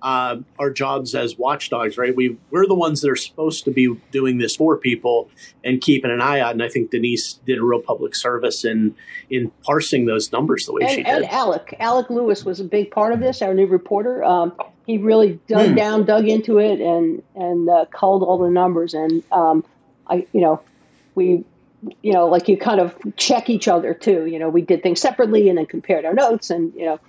[0.03, 2.15] uh, our jobs as watchdogs, right?
[2.15, 5.31] We we're the ones that are supposed to be doing this for people
[5.65, 6.53] and keeping an eye out.
[6.53, 8.95] And I think Denise did a real public service in
[9.29, 11.23] in parsing those numbers the way and, she did.
[11.23, 13.43] And Alek, Alek Lewis was a big part of this.
[13.43, 14.25] Our new reporter.
[14.25, 14.53] Um,
[14.87, 15.75] he really dug hmm.
[15.75, 18.95] down, dug into it, and and uh, culled all the numbers.
[18.95, 19.65] And um,
[20.07, 20.61] I, you know,
[21.15, 21.45] we
[22.03, 24.27] you know, like you kind of check each other too.
[24.27, 27.01] You know, we did things separately and then compared our notes, and you know,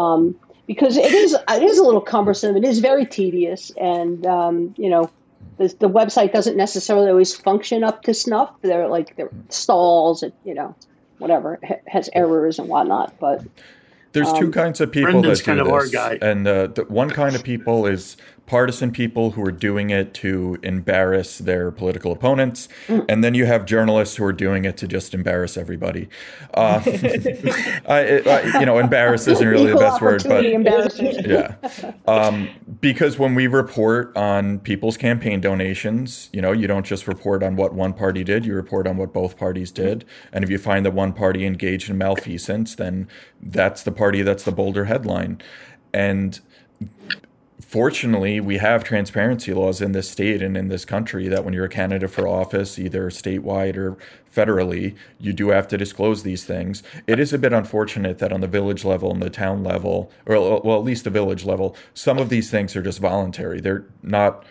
[0.00, 2.56] um, because it is it is a little cumbersome.
[2.56, 5.10] It is very tedious, and um, you know,
[5.56, 8.50] the, the website doesn't necessarily always function up to snuff.
[8.62, 10.74] There are like there stalls, and you know,
[11.18, 13.18] whatever has errors and whatnot.
[13.18, 13.44] But
[14.12, 16.18] there's two um, kinds of people Brendan's that do kind of this, our guy.
[16.20, 18.16] and uh, the one kind of people is
[18.48, 23.04] partisan people who are doing it to embarrass their political opponents, mm.
[23.06, 26.08] and then you have journalists who are doing it to just embarrass everybody.
[26.54, 26.80] Uh,
[27.86, 30.44] I, I, you know, embarrass isn't really the best word, but
[31.26, 31.56] yeah,
[32.06, 32.48] um,
[32.80, 37.54] because when we report on people's campaign donations, you know, you don't just report on
[37.54, 40.86] what one party did; you report on what both parties did, and if you find
[40.86, 43.08] that one party engaged in malfeasance, then
[43.42, 45.42] that's the party that's the bolder headline,
[45.92, 46.40] and
[47.68, 51.66] fortunately, we have transparency laws in this state and in this country that when you're
[51.66, 53.98] a candidate for office, either statewide or
[54.34, 56.82] federally, you do have to disclose these things.
[57.06, 60.62] It is a bit unfortunate that on the village level and the town level, or
[60.62, 63.60] well, at least the village level, some of these things are just voluntary.
[63.60, 64.46] They're not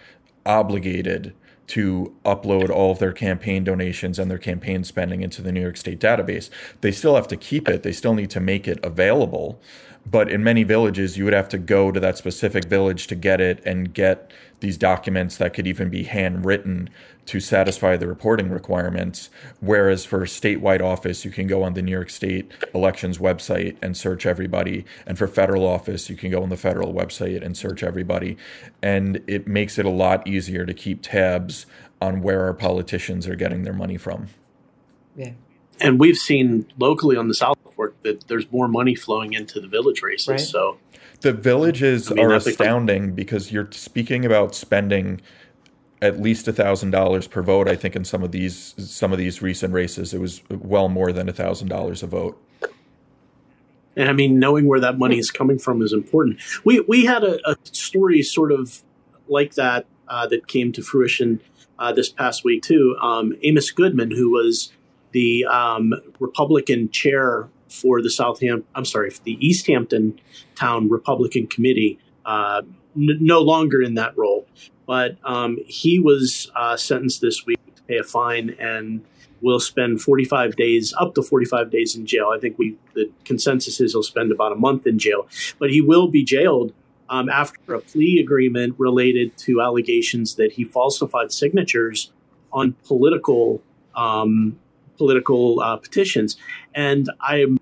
[0.46, 1.34] obligated
[1.68, 5.76] to upload all of their campaign donations and their campaign spending into the New York
[5.76, 6.50] State database.
[6.82, 9.60] They still have to keep it, they still need to make it available.
[10.10, 13.42] But in many villages, you would have to go to that specific village to get
[13.42, 16.90] it and get these documents that could even be handwritten
[17.26, 19.30] to satisfy the reporting requirements.
[19.60, 23.98] Whereas for statewide office, you can go on the New York State elections website and
[23.98, 24.86] search everybody.
[25.06, 28.38] And for federal office, you can go on the federal website and search everybody.
[28.82, 31.66] And it makes it a lot easier to keep tabs
[32.02, 34.28] on where our politicians are getting their money from.
[35.16, 35.32] Yeah
[35.80, 39.68] and we've seen locally on the South Fork that there's more money flowing into the
[39.68, 40.28] village races.
[40.28, 40.40] Right.
[40.40, 40.78] So
[41.22, 45.22] the villages I mean, are astounding because you're speaking about spending
[46.02, 47.68] at least a thousand dollars per vote.
[47.68, 51.12] I think in some of these some of these recent races, it was well more
[51.12, 52.42] than a thousand dollars a vote.
[53.96, 56.40] And I mean, knowing where that money is coming from is important.
[56.64, 58.84] We we had a, a story sort of
[59.28, 61.42] like that uh, that came to fruition
[61.80, 62.96] uh, this past week too.
[63.02, 64.72] Um, Amos Goodman, who was
[65.12, 70.20] the um, Republican chair for the Southampton, I'm sorry, the East Hampton
[70.56, 72.62] Town Republican Committee, uh,
[72.96, 74.48] n- no longer in that role.
[74.86, 79.04] But um, he was uh, sentenced this week to pay a fine and
[79.42, 82.32] will spend 45 days, up to 45 days in jail.
[82.36, 85.28] I think we the consensus is he'll spend about a month in jail,
[85.60, 86.74] but he will be jailed
[87.10, 92.12] um, after a plea agreement related to allegations that he falsified signatures
[92.52, 93.62] on political
[93.96, 94.58] um,
[94.98, 96.38] political uh, petitions.
[96.74, 97.57] And I'm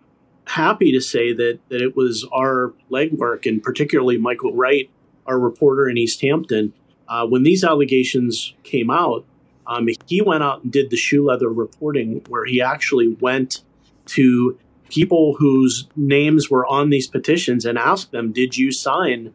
[0.55, 4.89] happy to say that that it was our legwork, and particularly Michael Wright,
[5.25, 6.73] our reporter in East Hampton,
[7.09, 9.25] uh, when these allegations came out.
[9.67, 13.63] Um, he went out and did the shoe leather reporting, where he actually went
[14.05, 14.57] to
[14.89, 19.33] people whose names were on these petitions and asked them, "Did you sign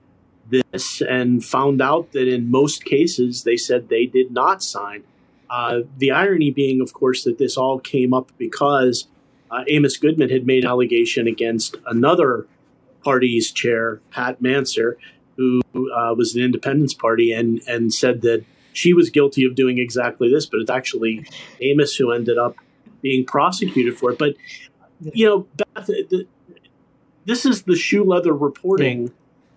[0.49, 5.03] this?" And found out that in most cases they said they did not sign.
[5.51, 9.09] Uh, the irony being, of course, that this all came up because
[9.51, 12.47] uh, Amos Goodman had made an allegation against another
[13.03, 14.95] party's chair, Pat Mansir,
[15.37, 19.79] who uh, was an Independence Party, and and said that she was guilty of doing
[19.79, 21.27] exactly this, but it's actually
[21.61, 22.57] Amos who ended up
[23.03, 24.19] being prosecuted for it.
[24.19, 24.35] But
[25.01, 26.27] you know, Beth, the,
[27.25, 29.09] this is the shoe leather reporting yeah.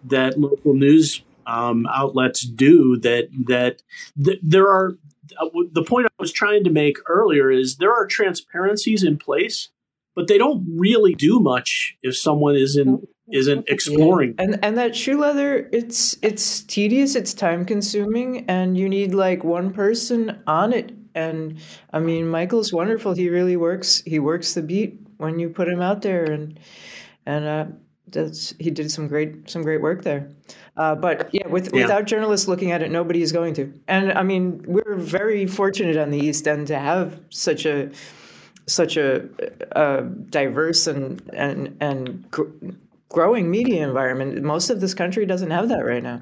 [0.06, 2.98] that local news um, outlets do.
[2.98, 3.82] That that
[4.24, 4.98] th- there are
[5.40, 9.70] uh, the point I was trying to make earlier is there are transparencies in place,
[10.16, 14.36] but they don't really do much if someone isn't isn't exploring.
[14.38, 14.46] Yeah.
[14.46, 19.44] And and that shoe leather, it's it's tedious, it's time consuming, and you need like
[19.44, 20.92] one person on it.
[21.16, 21.60] And
[21.92, 23.14] I mean, Michael's wonderful.
[23.14, 24.02] He really works.
[24.06, 26.60] He works the beat when you put him out there, and
[27.26, 27.66] and uh,
[28.08, 30.30] that's he did some great some great work there.
[30.76, 31.84] Uh, but yeah, with, yeah.
[31.84, 33.72] without journalists looking at it, nobody is going to.
[33.88, 37.92] And I mean, we're very fortunate on the East End to have such a
[38.68, 39.28] such a,
[39.72, 42.52] a diverse and and and gr-
[43.10, 44.42] growing media environment.
[44.44, 46.20] Most of this country doesn't have that right now.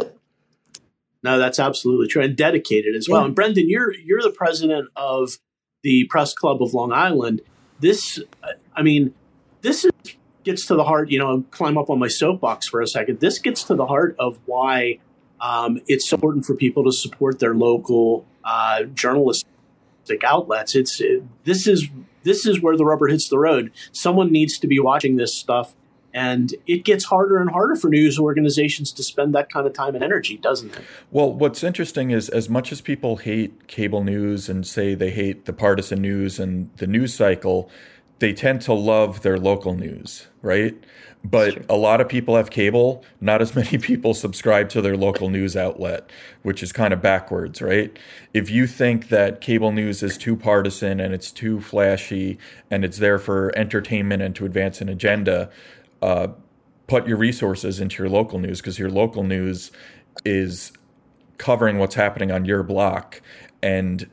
[1.24, 3.22] No, that's absolutely true, and dedicated as well.
[3.22, 3.28] Yeah.
[3.28, 5.38] And Brendan, you're you're the president of
[5.84, 7.42] the Press Club of Long Island.
[7.80, 8.20] This,
[8.76, 9.14] I mean,
[9.62, 9.92] this is
[10.44, 13.20] gets to the heart, you know, climb up on my soapbox for a second.
[13.20, 15.00] This gets to the heart of why
[15.40, 19.48] um, it's so important for people to support their local uh, journalistic
[20.24, 20.76] outlets.
[20.76, 21.88] It's it, this is
[22.24, 23.72] this is where the rubber hits the road.
[23.92, 25.76] Someone needs to be watching this stuff,
[26.14, 29.96] and it gets harder and harder for news organizations to spend that kind of time
[29.96, 30.84] and energy, doesn't it?
[31.10, 35.46] Well, what's interesting is as much as people hate cable news and say they hate
[35.46, 37.70] the partisan news and the news cycle
[38.22, 40.76] they tend to love their local news, right?
[41.24, 43.04] But a lot of people have cable.
[43.20, 46.10] Not as many people subscribe to their local news outlet,
[46.44, 47.98] which is kind of backwards, right?
[48.32, 52.38] If you think that cable news is too partisan and it's too flashy
[52.70, 55.50] and it's there for entertainment and to advance an agenda,
[56.04, 56.28] uh,
[56.86, 59.72] put your resources into your local news because your local news
[60.24, 60.72] is
[61.40, 63.20] covering what's happening on your block.
[63.64, 64.08] And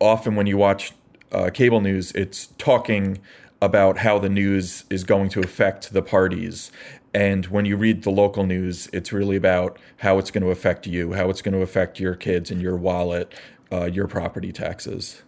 [0.00, 0.92] often when you watch
[1.32, 3.18] uh, cable news, it's talking
[3.62, 6.72] about how the news is going to affect the parties.
[7.14, 10.86] And when you read the local news, it's really about how it's going to affect
[10.86, 13.32] you, how it's going to affect your kids and your wallet,
[13.70, 15.22] uh, your property taxes.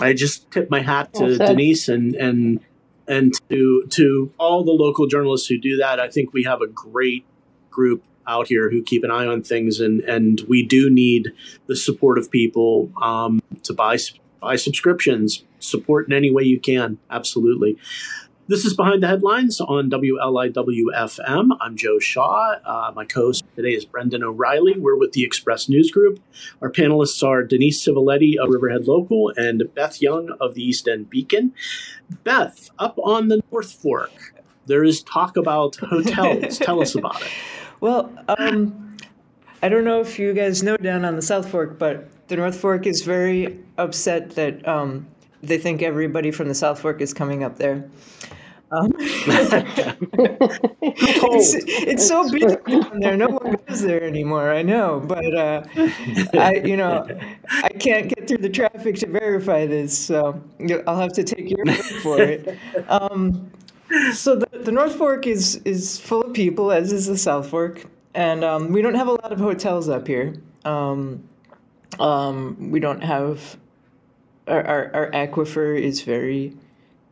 [0.00, 2.60] I just tip my hat to well Denise and and
[3.06, 6.00] and to to all the local journalists who do that.
[6.00, 7.26] I think we have a great
[7.70, 11.32] group out here who keep an eye on things, and and we do need
[11.66, 13.98] the support of people um, to buy
[14.40, 15.44] buy subscriptions.
[15.64, 16.98] Support in any way you can.
[17.10, 17.78] Absolutely.
[18.46, 21.56] This is Behind the Headlines on WLIW-FM.
[21.62, 22.56] I'm Joe Shaw.
[22.62, 24.78] Uh, my co-host today is Brendan O'Reilly.
[24.78, 26.20] We're with the Express News Group.
[26.60, 31.08] Our panelists are Denise Civiletti of Riverhead Local and Beth Young of the East End
[31.08, 31.54] Beacon.
[32.22, 34.12] Beth, up on the North Fork,
[34.66, 36.58] there is talk about hotels.
[36.58, 37.28] Tell us about it.
[37.80, 38.96] Well, um,
[39.62, 42.58] I don't know if you guys know down on the South Fork, but the North
[42.58, 45.06] Fork is very upset that um,
[45.46, 47.88] they think everybody from the South Fork is coming up there.
[48.74, 49.54] Um, it's,
[51.54, 53.16] it's so big down there.
[53.16, 54.52] No one goes there anymore.
[54.52, 55.62] I know, but uh,
[56.34, 57.06] I, you know,
[57.48, 60.42] I can't get through the traffic to verify this, so
[60.86, 62.58] I'll have to take your word for it.
[62.88, 63.50] Um,
[64.12, 67.84] so the, the North Fork is is full of people, as is the South Fork,
[68.14, 70.34] and um, we don't have a lot of hotels up here.
[70.64, 71.22] Um,
[72.00, 73.56] um, we don't have
[74.46, 76.56] our, our, our aquifer is very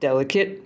[0.01, 0.63] delicate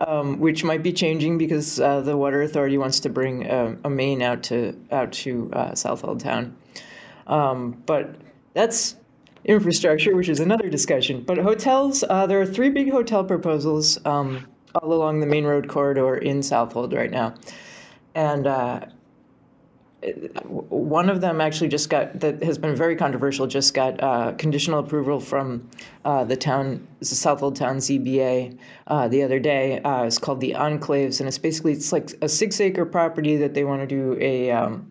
[0.00, 3.90] um, which might be changing because uh, the water authority wants to bring a, a
[3.90, 6.56] main out to out to uh, Southold Town.
[7.26, 8.16] Um, but
[8.54, 8.96] that's
[9.44, 11.22] infrastructure, which is another discussion.
[11.22, 15.68] But hotels, uh, there are three big hotel proposals um, all along the main road
[15.68, 17.34] corridor in Southold right now,
[18.14, 18.80] and uh,
[20.02, 23.46] one of them actually just got that has been very controversial.
[23.46, 25.68] Just got uh, conditional approval from
[26.04, 29.80] uh, the town, the Southold Town ZBA uh, the other day.
[29.80, 33.52] Uh, it's called the Enclaves, and it's basically it's like a six acre property that
[33.52, 34.90] they want to do a um,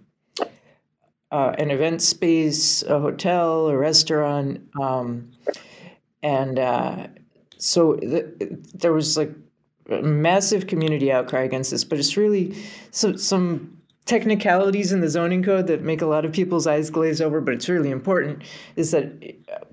[1.31, 5.31] uh, an event space, a hotel, a restaurant, um,
[6.21, 7.07] and uh,
[7.57, 9.31] so the, there was like
[9.89, 11.83] a massive community outcry against this.
[11.83, 12.55] But it's really
[12.91, 17.21] some some technicalities in the zoning code that make a lot of people's eyes glaze
[17.21, 18.43] over, but it's really important,
[18.75, 19.11] is that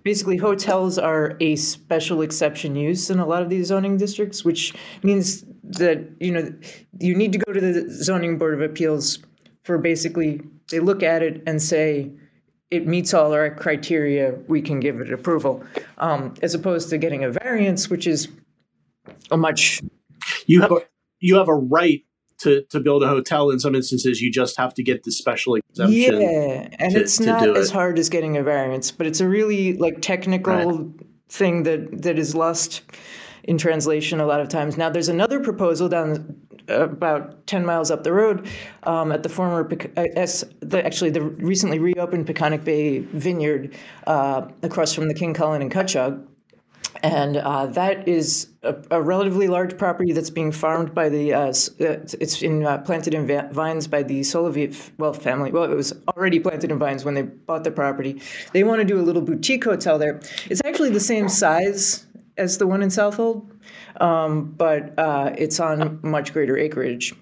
[0.02, 4.74] basically hotels are a special exception use in a lot of these zoning districts, which
[5.02, 6.52] means that you know
[7.00, 9.18] you need to go to the zoning board of appeals
[9.64, 12.10] for basically they look at it and say
[12.70, 15.64] it meets all our criteria, we can give it approval,
[15.98, 18.28] um, as opposed to getting a variance, which is
[19.30, 19.80] a much
[20.46, 20.80] you have a
[21.20, 22.04] you have a right
[22.38, 23.50] to, to build a hotel.
[23.50, 26.20] In some instances, you just have to get the special exemption.
[26.20, 27.72] Yeah, and to, it's not as it.
[27.72, 31.06] hard as getting a variance, but it's a really like technical right.
[31.28, 32.82] thing that that is lost
[33.44, 34.76] in translation a lot of times.
[34.76, 36.36] Now, there's another proposal down
[36.68, 38.48] about 10 miles up the road
[38.82, 39.62] um, at the former,
[39.96, 40.04] uh,
[40.60, 43.74] the, actually the recently reopened Peconic Bay Vineyard
[44.06, 46.26] uh, across from the King Kullen and Cutchogue
[47.06, 51.32] and uh, that is a, a, relatively large property that's being farmed by the.
[51.32, 55.52] Uh, uh it's in uh, planted in vines by the Soloviev well family.
[55.52, 58.20] Well, it was already planted in vines when they bought the property.
[58.52, 60.20] They want to do a little boutique hotel there.
[60.50, 63.52] It's actually the same size as the one in Southold,
[64.00, 67.14] um, but uh, it's on much greater acreage.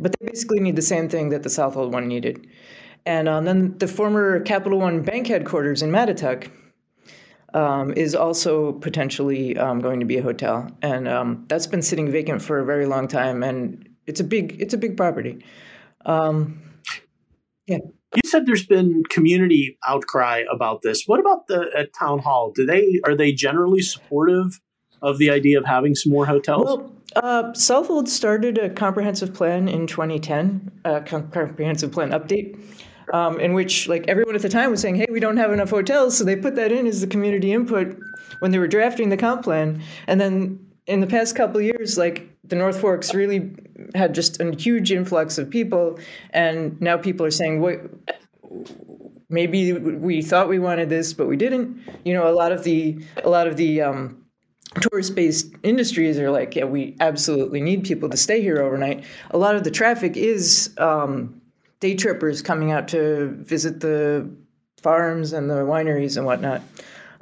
[0.00, 2.48] But they basically need the same thing that the Southold one needed.
[3.06, 6.50] And um, then the former Capital One bank headquarters in Mattituck
[7.54, 12.10] um, is also potentially um, going to be a hotel, and um, that's been sitting
[12.10, 13.42] vacant for a very long time.
[13.42, 15.44] And it's a big it's a big property.
[16.04, 16.60] Um,
[17.66, 17.78] yeah.
[18.14, 21.02] You said there's been community outcry about this.
[21.06, 22.52] What about the at town hall?
[22.54, 24.60] Do they are they generally supportive
[25.02, 26.64] of the idea of having some more hotels?
[26.64, 32.58] Well, uh, Southold started a comprehensive plan in 2010, a comprehensive plan update
[33.12, 35.70] um, in which like everyone at the time was saying, "Hey, we don't have enough
[35.70, 37.98] hotels," so they put that in as the community input
[38.40, 39.82] when they were drafting the comp plan.
[40.06, 43.50] And then in the past couple years, like the North Forks really
[43.94, 45.98] had just a huge influx of people,
[46.30, 47.80] and now people are saying, "Wait."
[49.30, 51.82] Maybe we thought we wanted this, but we didn't.
[52.02, 54.24] You know, a lot of the a lot of the um,
[54.80, 59.04] tourist-based industries are like, yeah, we absolutely need people to stay here overnight.
[59.30, 61.40] A lot of the traffic is um,
[61.80, 64.28] day trippers coming out to visit the
[64.80, 66.62] farms and the wineries and whatnot.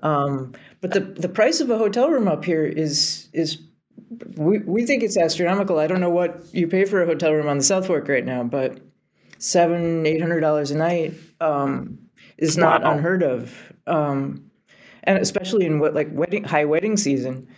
[0.03, 3.59] Um, but the the price of a hotel room up here is is
[4.37, 5.79] we we think it's astronomical.
[5.79, 8.25] I don't know what you pay for a hotel room on the South Fork right
[8.25, 8.79] now, but
[9.39, 11.99] seven eight hundred dollars a night um,
[12.39, 12.93] is not wow.
[12.93, 14.51] unheard of, um,
[15.05, 17.49] and especially in what like wedding high wedding season.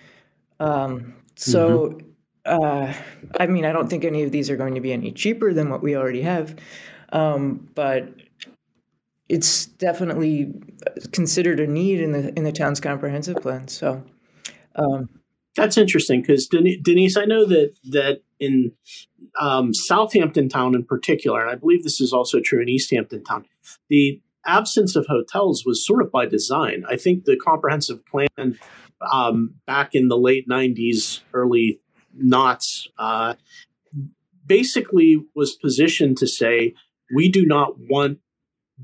[0.61, 1.69] Um, so.
[1.69, 2.08] Mm-hmm.
[2.49, 2.95] Uh,
[3.39, 5.69] I mean, I don't think any of these are going to be any cheaper than
[5.69, 6.57] what we already have.
[7.13, 8.09] Um, but
[9.29, 10.55] it's definitely
[11.13, 13.69] considered a need in the in the town's comprehensive plan.
[13.69, 14.03] So,
[14.77, 15.09] um,
[15.57, 18.73] That's interesting because Denise, I know that that in
[19.39, 23.25] um, Southampton Town in particular, and I believe this is also true in East Hampton
[23.25, 23.45] Town,
[23.89, 26.85] the absence of hotels was sort of by design.
[26.89, 28.59] I think the comprehensive plan
[29.13, 31.81] um, back in the late '90s, early
[32.15, 33.35] knots, uh,
[34.47, 36.75] basically was positioned to say
[37.15, 38.19] we do not want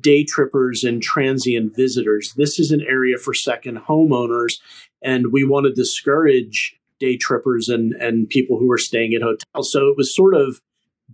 [0.00, 2.34] day trippers and transient visitors.
[2.36, 4.60] This is an area for second homeowners,
[5.02, 9.72] and we want to discourage day trippers and and people who are staying at hotels.
[9.72, 10.60] So it was sort of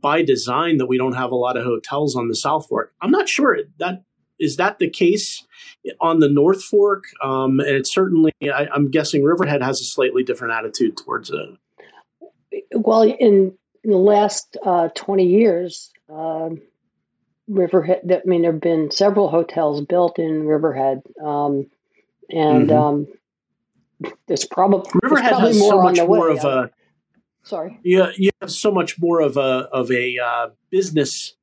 [0.01, 2.93] by design that we don't have a lot of hotels on the South Fork.
[3.01, 4.03] I'm not sure that
[4.39, 5.47] is that the case
[6.01, 10.23] on the North Fork, um, and it's certainly I, am guessing Riverhead has a slightly
[10.23, 11.37] different attitude towards it.
[12.73, 13.53] Well, in,
[13.83, 16.61] in the last uh, 20 years, um,
[17.51, 18.01] Riverhead.
[18.11, 21.67] I mean, there have been several hotels built in Riverhead, um,
[22.31, 22.73] and mm-hmm.
[22.73, 23.07] um,
[24.27, 26.39] there's, prob- Riverhead there's probably has more so much more way.
[26.39, 26.71] of a.
[27.43, 27.81] Sorry.
[27.83, 31.35] Yeah, you have so much more of a of a uh, business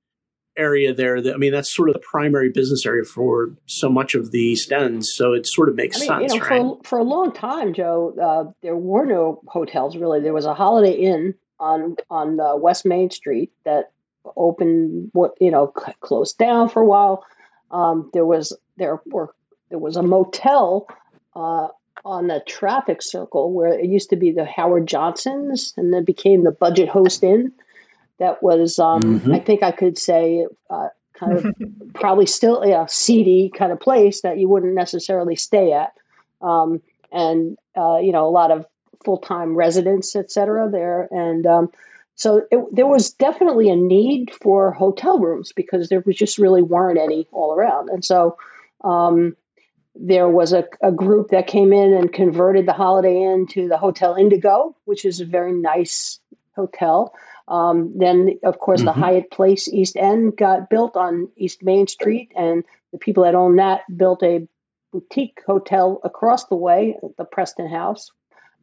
[0.58, 1.22] area there.
[1.22, 4.40] That I mean, that's sort of the primary business area for so much of the
[4.40, 5.06] East End.
[5.06, 6.84] So it sort of makes I mean, sense, you know, right?
[6.84, 10.20] For, for a long time, Joe, uh, there were no hotels really.
[10.20, 13.92] There was a Holiday Inn on on uh, West Main Street that
[14.36, 17.24] opened, what you know closed down for a while.
[17.72, 19.34] Um, there was there were
[19.70, 20.88] there was a motel
[21.36, 21.68] uh,
[22.06, 26.44] on the traffic circle where it used to be the Howard Johnsons and then became
[26.44, 27.52] the Budget Host Inn.
[28.20, 29.34] That was um, mm-hmm.
[29.34, 31.46] I think I could say uh, kind of
[31.94, 35.94] probably still a yeah, seedy kind of place that you wouldn't necessarily stay at.
[36.42, 38.66] Um, and uh, you know a lot of
[39.04, 41.08] full time residents, et cetera, there.
[41.12, 41.72] And um,
[42.16, 46.64] so it, there was definitely a need for hotel rooms because there was just really
[46.64, 47.90] weren't any all around.
[47.90, 48.38] And so
[48.84, 49.36] um,
[49.96, 53.78] there was a, a, group that came in and converted the Holiday Inn to the
[53.78, 56.20] Hotel Indigo, which is a very nice
[56.56, 57.14] hotel.
[57.48, 59.00] Um, then, of course, mm-hmm.
[59.00, 63.36] the Hyatt Place East End got built on East Main Street, and the people that
[63.36, 64.48] own that built a
[64.92, 68.12] boutique hotel across the way, the Preston House.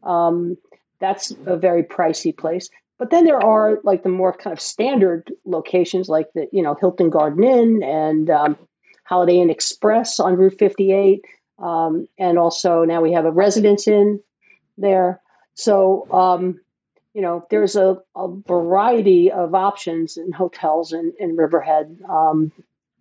[0.02, 0.56] Um,
[1.00, 2.68] that's a very pricey place.
[2.98, 6.74] But then there are like the more kind of standard locations, like the you know
[6.74, 8.56] Hilton Garden Inn and um,
[9.04, 11.24] Holiday Inn Express on Route 58,
[11.58, 14.20] um, and also now we have a Residence Inn
[14.78, 15.20] there.
[15.54, 16.60] So um,
[17.14, 22.52] you know there's a, a, variety of options in hotels in, in Riverhead, um,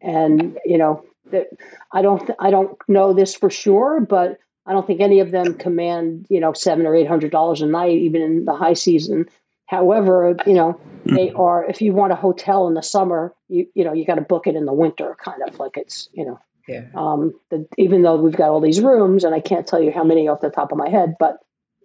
[0.02, 1.48] and you know that
[1.92, 5.56] I don't I don't know this for sure, but I don't think any of them
[5.56, 9.28] command you know seven or eight hundred dollars a night, even in the high season.
[9.66, 11.40] However, you know, they hmm.
[11.40, 14.22] are, if you want a hotel in the summer, you, you know, you got to
[14.22, 16.86] book it in the winter, kind of like it's, you know, yeah.
[16.96, 20.04] Um, the, even though we've got all these rooms, and I can't tell you how
[20.04, 21.40] many off the top of my head, but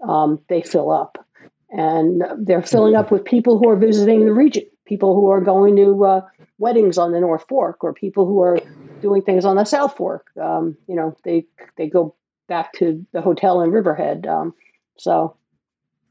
[0.07, 1.25] um, they fill up,
[1.71, 5.77] and they're filling up with people who are visiting the region, people who are going
[5.77, 6.21] to uh,
[6.59, 8.59] weddings on the North Fork, or people who are
[9.01, 10.27] doing things on the South Fork.
[10.41, 11.47] Um, you know, they
[11.77, 12.15] they go
[12.49, 14.27] back to the hotel in Riverhead.
[14.27, 14.55] Um,
[14.97, 15.37] so,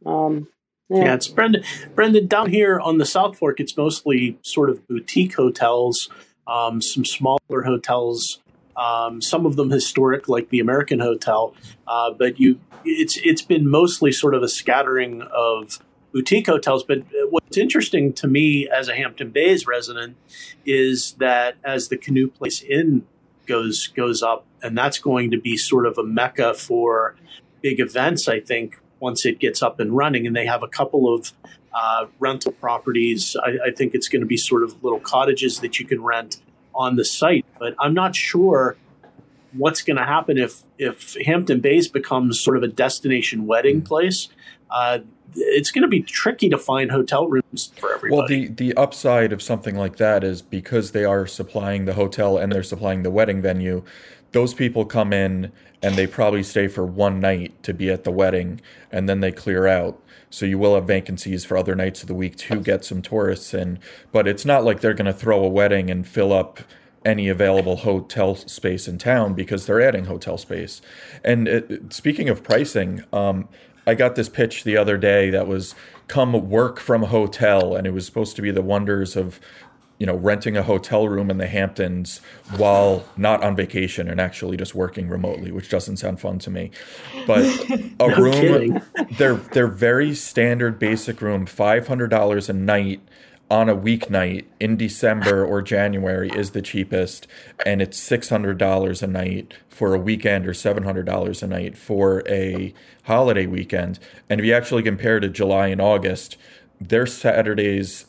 [0.05, 0.47] um,
[0.89, 1.05] yeah.
[1.05, 1.63] yeah, it's Brendan.
[1.95, 6.09] Brendan, down here on the South Fork, it's mostly sort of boutique hotels,
[6.45, 8.39] um, some smaller hotels,
[8.77, 11.53] um, some of them historic, like the American Hotel.
[11.87, 15.79] Uh, but you, it's it's been mostly sort of a scattering of
[16.13, 16.83] boutique hotels.
[16.83, 20.15] But what's interesting to me as a Hampton Bays resident
[20.65, 23.05] is that as the Canoe Place Inn
[23.45, 27.15] goes goes up, and that's going to be sort of a mecca for
[27.61, 28.27] big events.
[28.27, 30.25] I think once it gets up and running.
[30.27, 31.33] And they have a couple of
[31.73, 33.35] uh, rental properties.
[33.43, 36.37] I, I think it's going to be sort of little cottages that you can rent
[36.77, 37.45] on the site.
[37.59, 38.77] But I'm not sure
[39.53, 44.29] what's going to happen if if Hampton Bays becomes sort of a destination wedding place.
[44.69, 44.99] Uh,
[45.35, 48.17] it's going to be tricky to find hotel rooms for everybody.
[48.17, 52.37] Well, the the upside of something like that is because they are supplying the hotel
[52.37, 53.83] and they're supplying the wedding venue.
[54.31, 55.51] Those people come in
[55.81, 58.61] and they probably stay for one night to be at the wedding
[58.91, 60.01] and then they clear out.
[60.29, 63.53] So you will have vacancies for other nights of the week to get some tourists
[63.53, 63.79] in.
[64.11, 66.59] But it's not like they're going to throw a wedding and fill up
[67.05, 70.81] any available hotel space in town because they're adding hotel space.
[71.23, 73.47] And it, speaking of pricing, um,
[73.85, 75.73] I got this pitch the other day that was
[76.09, 79.39] come work from a hotel, and it was supposed to be the wonders of
[79.99, 82.21] you know, renting a hotel room in the Hamptons
[82.57, 86.71] while not on vacation and actually just working remotely, which doesn't sound fun to me.
[87.25, 87.45] But
[87.99, 88.81] a no room,
[89.17, 93.01] they're very standard basic room, five hundred dollars a night.
[93.49, 97.27] on a weeknight in December or January is the cheapest,
[97.65, 101.47] and it's six hundred dollars a night for a weekend or seven hundred dollars a
[101.47, 102.73] night for a
[103.03, 103.99] holiday weekend.
[104.29, 106.37] And if you actually compare to July and August,
[106.79, 108.05] their Saturdays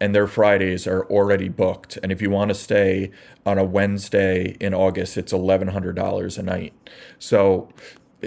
[0.00, 1.98] and their Fridays are already booked.
[2.02, 3.10] And if you want to stay
[3.44, 6.72] on a Wednesday in August, it's eleven hundred dollars a night.
[7.18, 7.68] So,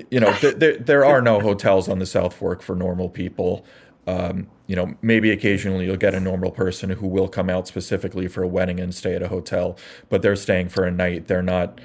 [0.10, 3.66] you know, th- there there are no hotels on the South Fork for normal people.
[4.08, 8.28] Um, you know, maybe occasionally you'll get a normal person who will come out specifically
[8.28, 9.78] for a wedding and stay at a hotel,
[10.10, 11.28] but they're staying for a night.
[11.28, 11.80] They're not.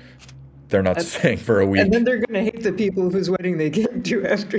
[0.69, 1.83] They're not and, staying for a week.
[1.83, 4.59] And then they're going to hate the people whose wedding they get to after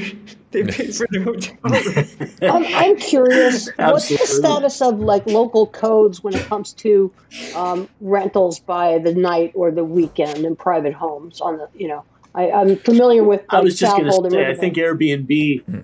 [0.52, 2.56] they pay for the hotel.
[2.56, 3.70] I'm, I'm curious.
[3.76, 7.12] What's the status of like local codes when it comes to
[7.56, 11.42] um, rentals by the night or the weekend in private homes?
[11.42, 13.42] On the, you know, I, am familiar with.
[13.42, 15.64] Like, I was just going to say, I think Airbnb.
[15.66, 15.80] Hmm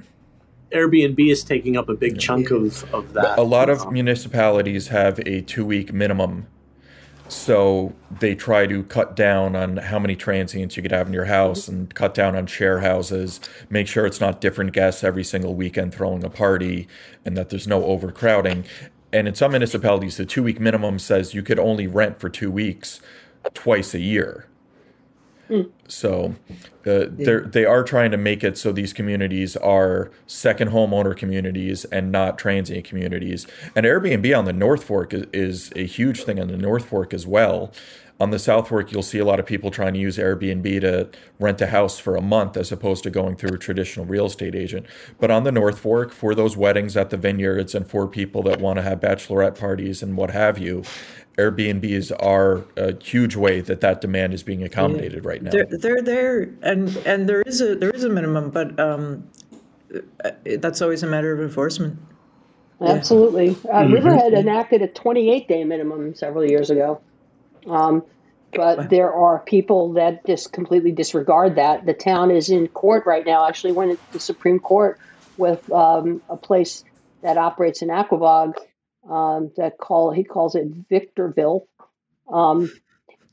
[0.74, 3.38] Airbnb is taking up a big chunk of, of that.
[3.38, 6.48] A lot of um, municipalities have a two week minimum.
[7.30, 11.26] So they try to cut down on how many transients you could have in your
[11.26, 15.56] house and cut down on share houses, make sure it's not different guests every single
[15.56, 16.88] weekend throwing a party
[17.26, 18.66] and that there's no overcrowding.
[19.12, 22.52] And in some municipalities, the two week minimum says you could only rent for two
[22.52, 23.00] weeks
[23.54, 24.48] twice a year.
[25.54, 25.70] Mm.
[25.88, 26.36] So
[26.88, 27.40] uh, yeah.
[27.46, 32.40] they are trying to make it so these communities are second homeowner communities and not
[32.40, 33.46] transient communities.
[33.76, 37.14] And Airbnb on the North Fork is, is a huge thing on the North Fork
[37.14, 37.72] as well.
[38.20, 41.10] On the South Fork, you'll see a lot of people trying to use Airbnb to
[41.40, 44.56] rent a house for a month as opposed to going through a traditional real estate
[44.56, 44.86] agent.
[45.20, 48.60] But on the North Fork, for those weddings at the vineyards and for people that
[48.60, 50.84] want to have bachelorette parties and what have you,
[51.38, 55.52] Airbnbs are a huge way that that demand is being accommodated right now.
[55.52, 59.28] They're, they're there, and and there is a there is a minimum, but um,
[60.24, 61.98] uh, that's always a matter of enforcement.
[62.80, 63.94] Absolutely, uh, mm-hmm.
[63.94, 67.02] Riverhead enacted a 28 day minimum several years ago,
[67.68, 68.04] um,
[68.54, 71.88] but there are people that just completely disregard that.
[71.88, 73.48] The town is in court right now.
[73.48, 75.00] Actually, went to the Supreme Court
[75.38, 76.84] with um, a place
[77.24, 78.58] that operates in Aquebogue
[79.10, 81.68] um, that call he calls it Victorville,
[82.32, 82.72] um,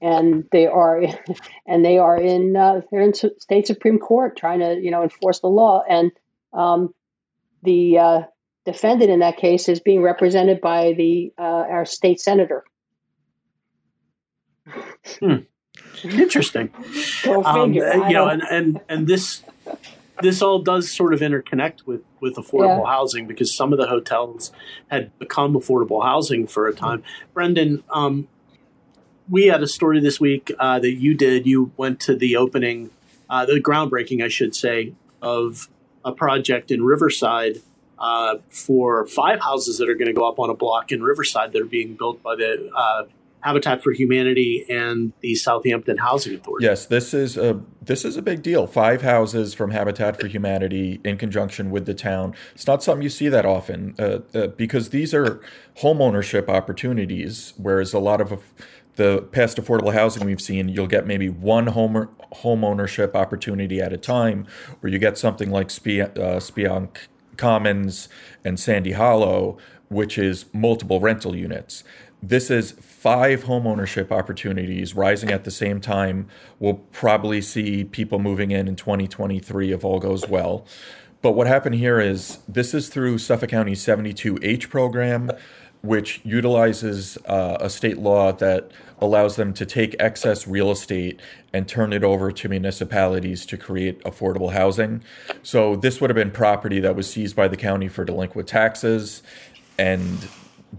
[0.01, 1.03] and they are
[1.67, 5.41] and they are in uh, they're in state supreme court trying to you know enforce
[5.41, 6.13] the law, and
[6.53, 6.95] um,
[7.63, 8.23] the uh,
[8.65, 12.65] defendant in that case is being represented by the uh, our state senator.
[15.19, 15.37] Hmm.
[16.05, 16.71] Interesting.
[17.25, 19.43] Go um, you know, and, and and this
[20.23, 22.91] this all does sort of interconnect with with affordable yeah.
[22.91, 24.53] housing because some of the hotels
[24.91, 27.03] had become affordable housing for a time.
[27.35, 28.29] Brendan, um,
[29.29, 31.47] we had a story this week uh, that you did.
[31.47, 32.91] You went to the opening,
[33.29, 34.93] uh, the groundbreaking, I should say,
[35.23, 35.69] of
[36.05, 37.61] a project in Riverside
[37.99, 41.53] uh, for five houses that are going to go up on a block in Riverside
[41.53, 43.05] that are being built by the uh,
[43.43, 46.67] Habitat for Humanity and the Southampton Housing Authority.
[46.67, 48.67] Yes, this is a this is a big deal.
[48.67, 52.35] Five houses from Habitat for Humanity in conjunction with the town.
[52.55, 55.41] It's not something you see that often uh, uh, because these are
[55.77, 58.43] home ownership opportunities, whereas a lot of
[58.97, 63.93] the past affordable housing we've seen, you'll get maybe one home home ownership opportunity at
[63.93, 64.47] a time,
[64.81, 66.97] where you get something like Spe- uh, Speonk
[67.37, 68.09] Commons
[68.45, 69.57] and Sandy Hollow,
[69.89, 71.83] which is multiple rental units
[72.23, 76.29] this is five homeownership opportunities rising at the same time.
[76.59, 80.67] We'll probably see people moving in in 2023 if all goes well.
[81.23, 85.31] But what happened here is this is through Suffolk County 72H program,
[85.83, 91.21] which utilizes uh, a state law that allows them to take excess real estate
[91.55, 95.03] and turn it over to municipalities to create affordable housing.
[95.43, 99.23] So this would have been property that was seized by the county for delinquent taxes
[99.79, 100.29] and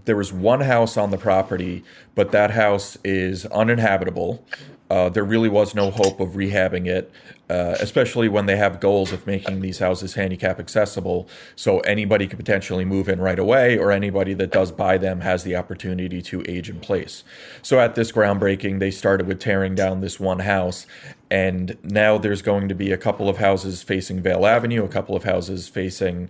[0.04, 1.84] there was one house on the property,
[2.14, 4.44] but that house is uninhabitable.
[4.90, 7.10] Uh, there really was no hope of rehabbing it,
[7.48, 11.26] uh, especially when they have goals of making these houses handicap accessible.
[11.56, 15.44] So anybody could potentially move in right away, or anybody that does buy them has
[15.44, 17.24] the opportunity to age in place.
[17.62, 20.86] So at this groundbreaking, they started with tearing down this one house,
[21.30, 25.16] and now there's going to be a couple of houses facing Vail Avenue, a couple
[25.16, 26.28] of houses facing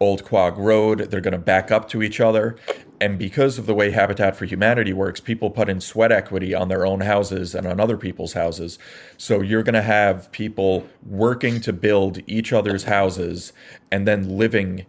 [0.00, 1.10] Old Quogue Road.
[1.10, 2.56] They're going to back up to each other.
[3.00, 6.68] And because of the way Habitat for Humanity works, people put in sweat equity on
[6.68, 8.78] their own houses and on other people's houses.
[9.16, 13.52] So you're going to have people working to build each other's houses
[13.90, 14.86] and then living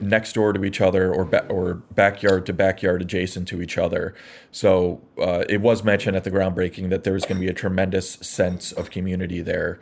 [0.00, 4.14] next door to each other or ba- or backyard to backyard adjacent to each other.
[4.50, 8.12] So uh, it was mentioned at the groundbreaking that there's going to be a tremendous
[8.14, 9.80] sense of community there.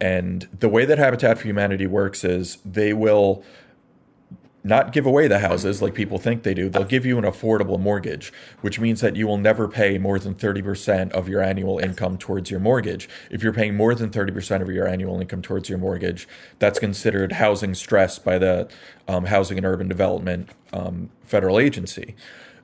[0.00, 3.42] And the way that Habitat for Humanity works is they will
[4.68, 6.68] not give away the houses like people think they do.
[6.68, 10.34] They'll give you an affordable mortgage, which means that you will never pay more than
[10.34, 13.08] 30% of your annual income towards your mortgage.
[13.30, 17.32] If you're paying more than 30% of your annual income towards your mortgage, that's considered
[17.32, 18.68] housing stress by the
[19.08, 22.14] um, Housing and Urban Development um, Federal Agency.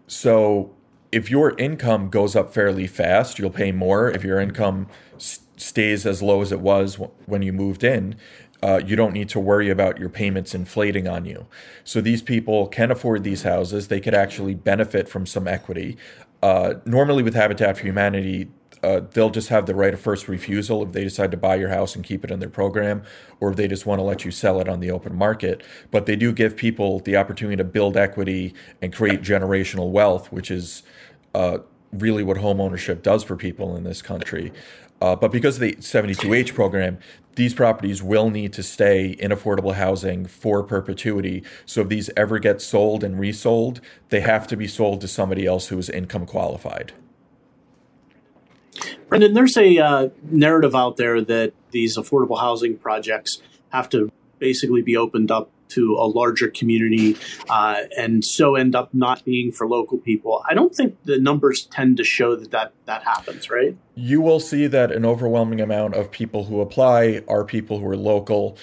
[0.07, 0.75] So
[1.11, 4.11] if your income goes up fairly fast, you'll pay more.
[4.11, 8.17] If your income s- stays as low as it was w- when you moved in,
[8.63, 11.47] uh, you don't need to worry about your payments inflating on you.
[11.85, 13.89] So these people can afford these houses.
[13.89, 15.97] They could actually benefit from some equity.
[16.43, 18.49] Uh, normally, with Habitat for Humanity,
[18.83, 21.71] uh, they'll just have the right of first refusal if they decide to buy your
[21.71, 23.03] house and keep it in their program,
[23.41, 25.63] or if they just want to let you sell it on the open market.
[25.91, 28.53] But they do give people the opportunity to build equity
[28.83, 30.83] and create generational wealth, which is
[31.35, 31.59] uh,
[31.93, 34.53] really what home ownership does for people in this country.
[35.01, 36.99] Uh, but because of the 72H program,
[37.37, 41.43] these properties will need to stay in affordable housing for perpetuity.
[41.67, 43.81] So if these ever get sold and resold,
[44.11, 46.93] they have to be sold to somebody else who is income qualified.
[49.09, 54.83] Brendan, there's a uh, narrative out there that these affordable housing projects have to basically
[54.83, 57.17] be opened up to a larger community
[57.49, 60.43] uh, and so end up not being for local people.
[60.49, 63.77] I don't think the numbers tend to show that that, that happens, right?
[63.95, 67.97] You will see that an overwhelming amount of people who apply are people who are
[67.97, 68.57] local.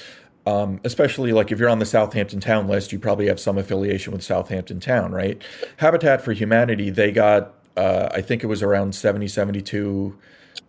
[0.43, 4.11] Um, especially like if you're on the Southampton Town list, you probably have some affiliation
[4.11, 5.39] with Southampton Town, right?
[5.77, 10.17] Habitat for Humanity, they got, uh, I think it was around 70, 72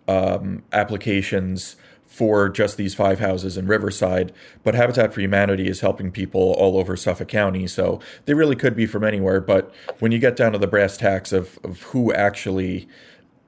[0.08, 1.76] um, applications
[2.12, 4.32] for just these five houses in Riverside,
[4.62, 8.76] but Habitat for Humanity is helping people all over Suffolk County, so they really could
[8.76, 9.40] be from anywhere.
[9.40, 12.86] But when you get down to the brass tacks of, of who actually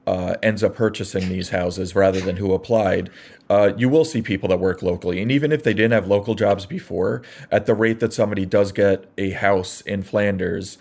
[0.07, 3.11] uh, ends up purchasing these houses rather than who applied,
[3.51, 5.21] uh, you will see people that work locally.
[5.21, 8.71] And even if they didn't have local jobs before, at the rate that somebody does
[8.71, 10.79] get a house in Flanders,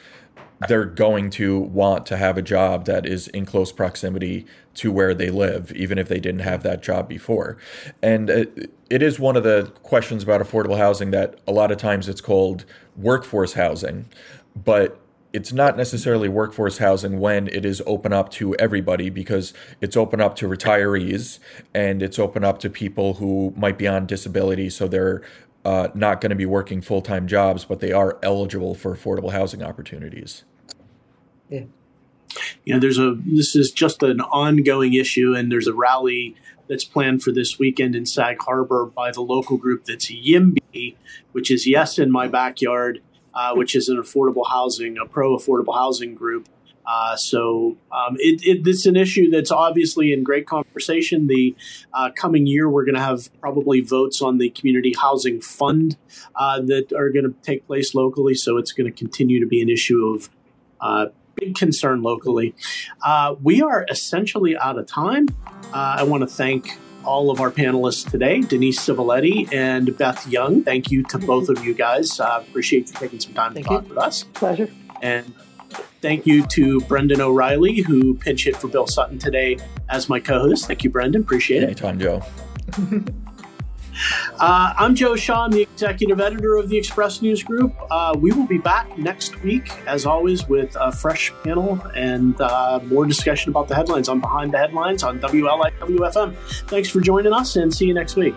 [0.68, 5.14] they're going to want to have a job that is in close proximity to where
[5.14, 7.56] they live, even if they didn't have that job before.
[8.02, 11.78] And it, it is one of the questions about affordable housing that a lot of
[11.78, 12.64] times it's called
[12.96, 14.06] workforce housing,
[14.56, 15.00] but
[15.32, 20.20] it's not necessarily workforce housing when it is open up to everybody because it's open
[20.20, 21.40] up to retirees
[21.74, 25.22] and it's open up to people who might be on disability, so they're
[25.64, 29.32] uh, not going to be working full time jobs, but they are eligible for affordable
[29.32, 30.44] housing opportunities.
[31.48, 31.64] Yeah.
[32.64, 36.34] You know, there's a this is just an ongoing issue, and there's a rally
[36.68, 40.96] that's planned for this weekend in Sag Harbor by the local group that's YIMBY,
[41.32, 43.02] which is Yes in My Backyard,
[43.34, 46.48] uh, which is an affordable housing, a pro affordable housing group.
[46.86, 51.28] Uh, so um, it, it, it's an issue that's obviously in great conversation.
[51.28, 51.56] The
[51.94, 55.96] uh, coming year, we're going to have probably votes on the community housing fund
[56.36, 58.34] uh, that are going to take place locally.
[58.34, 60.28] So it's going to continue to be an issue of
[60.80, 62.54] uh, big concern locally.
[63.04, 65.28] Uh, we are essentially out of time.
[65.72, 70.62] Uh, I want to thank all of our panelists today, Denise Civiletti and Beth Young.
[70.62, 72.18] Thank you to both of you guys.
[72.18, 73.88] Uh, appreciate you taking some time thank to talk you.
[73.90, 74.24] with us.
[74.34, 74.70] Pleasure.
[75.02, 75.34] And
[76.00, 79.58] thank you to Brendan O'Reilly, who pinch hit for Bill Sutton today
[79.88, 80.66] as my co-host.
[80.66, 81.22] Thank you, Brendan.
[81.22, 81.66] Appreciate it.
[81.66, 82.22] Anytime, Joe.
[84.38, 87.74] Uh, I'm Joe Shaw, the executive editor of the Express News Group.
[87.90, 92.80] Uh, we will be back next week, as always, with a fresh panel and uh,
[92.84, 96.34] more discussion about the headlines on Behind the Headlines on WLIWFM.
[96.68, 98.34] Thanks for joining us and see you next week.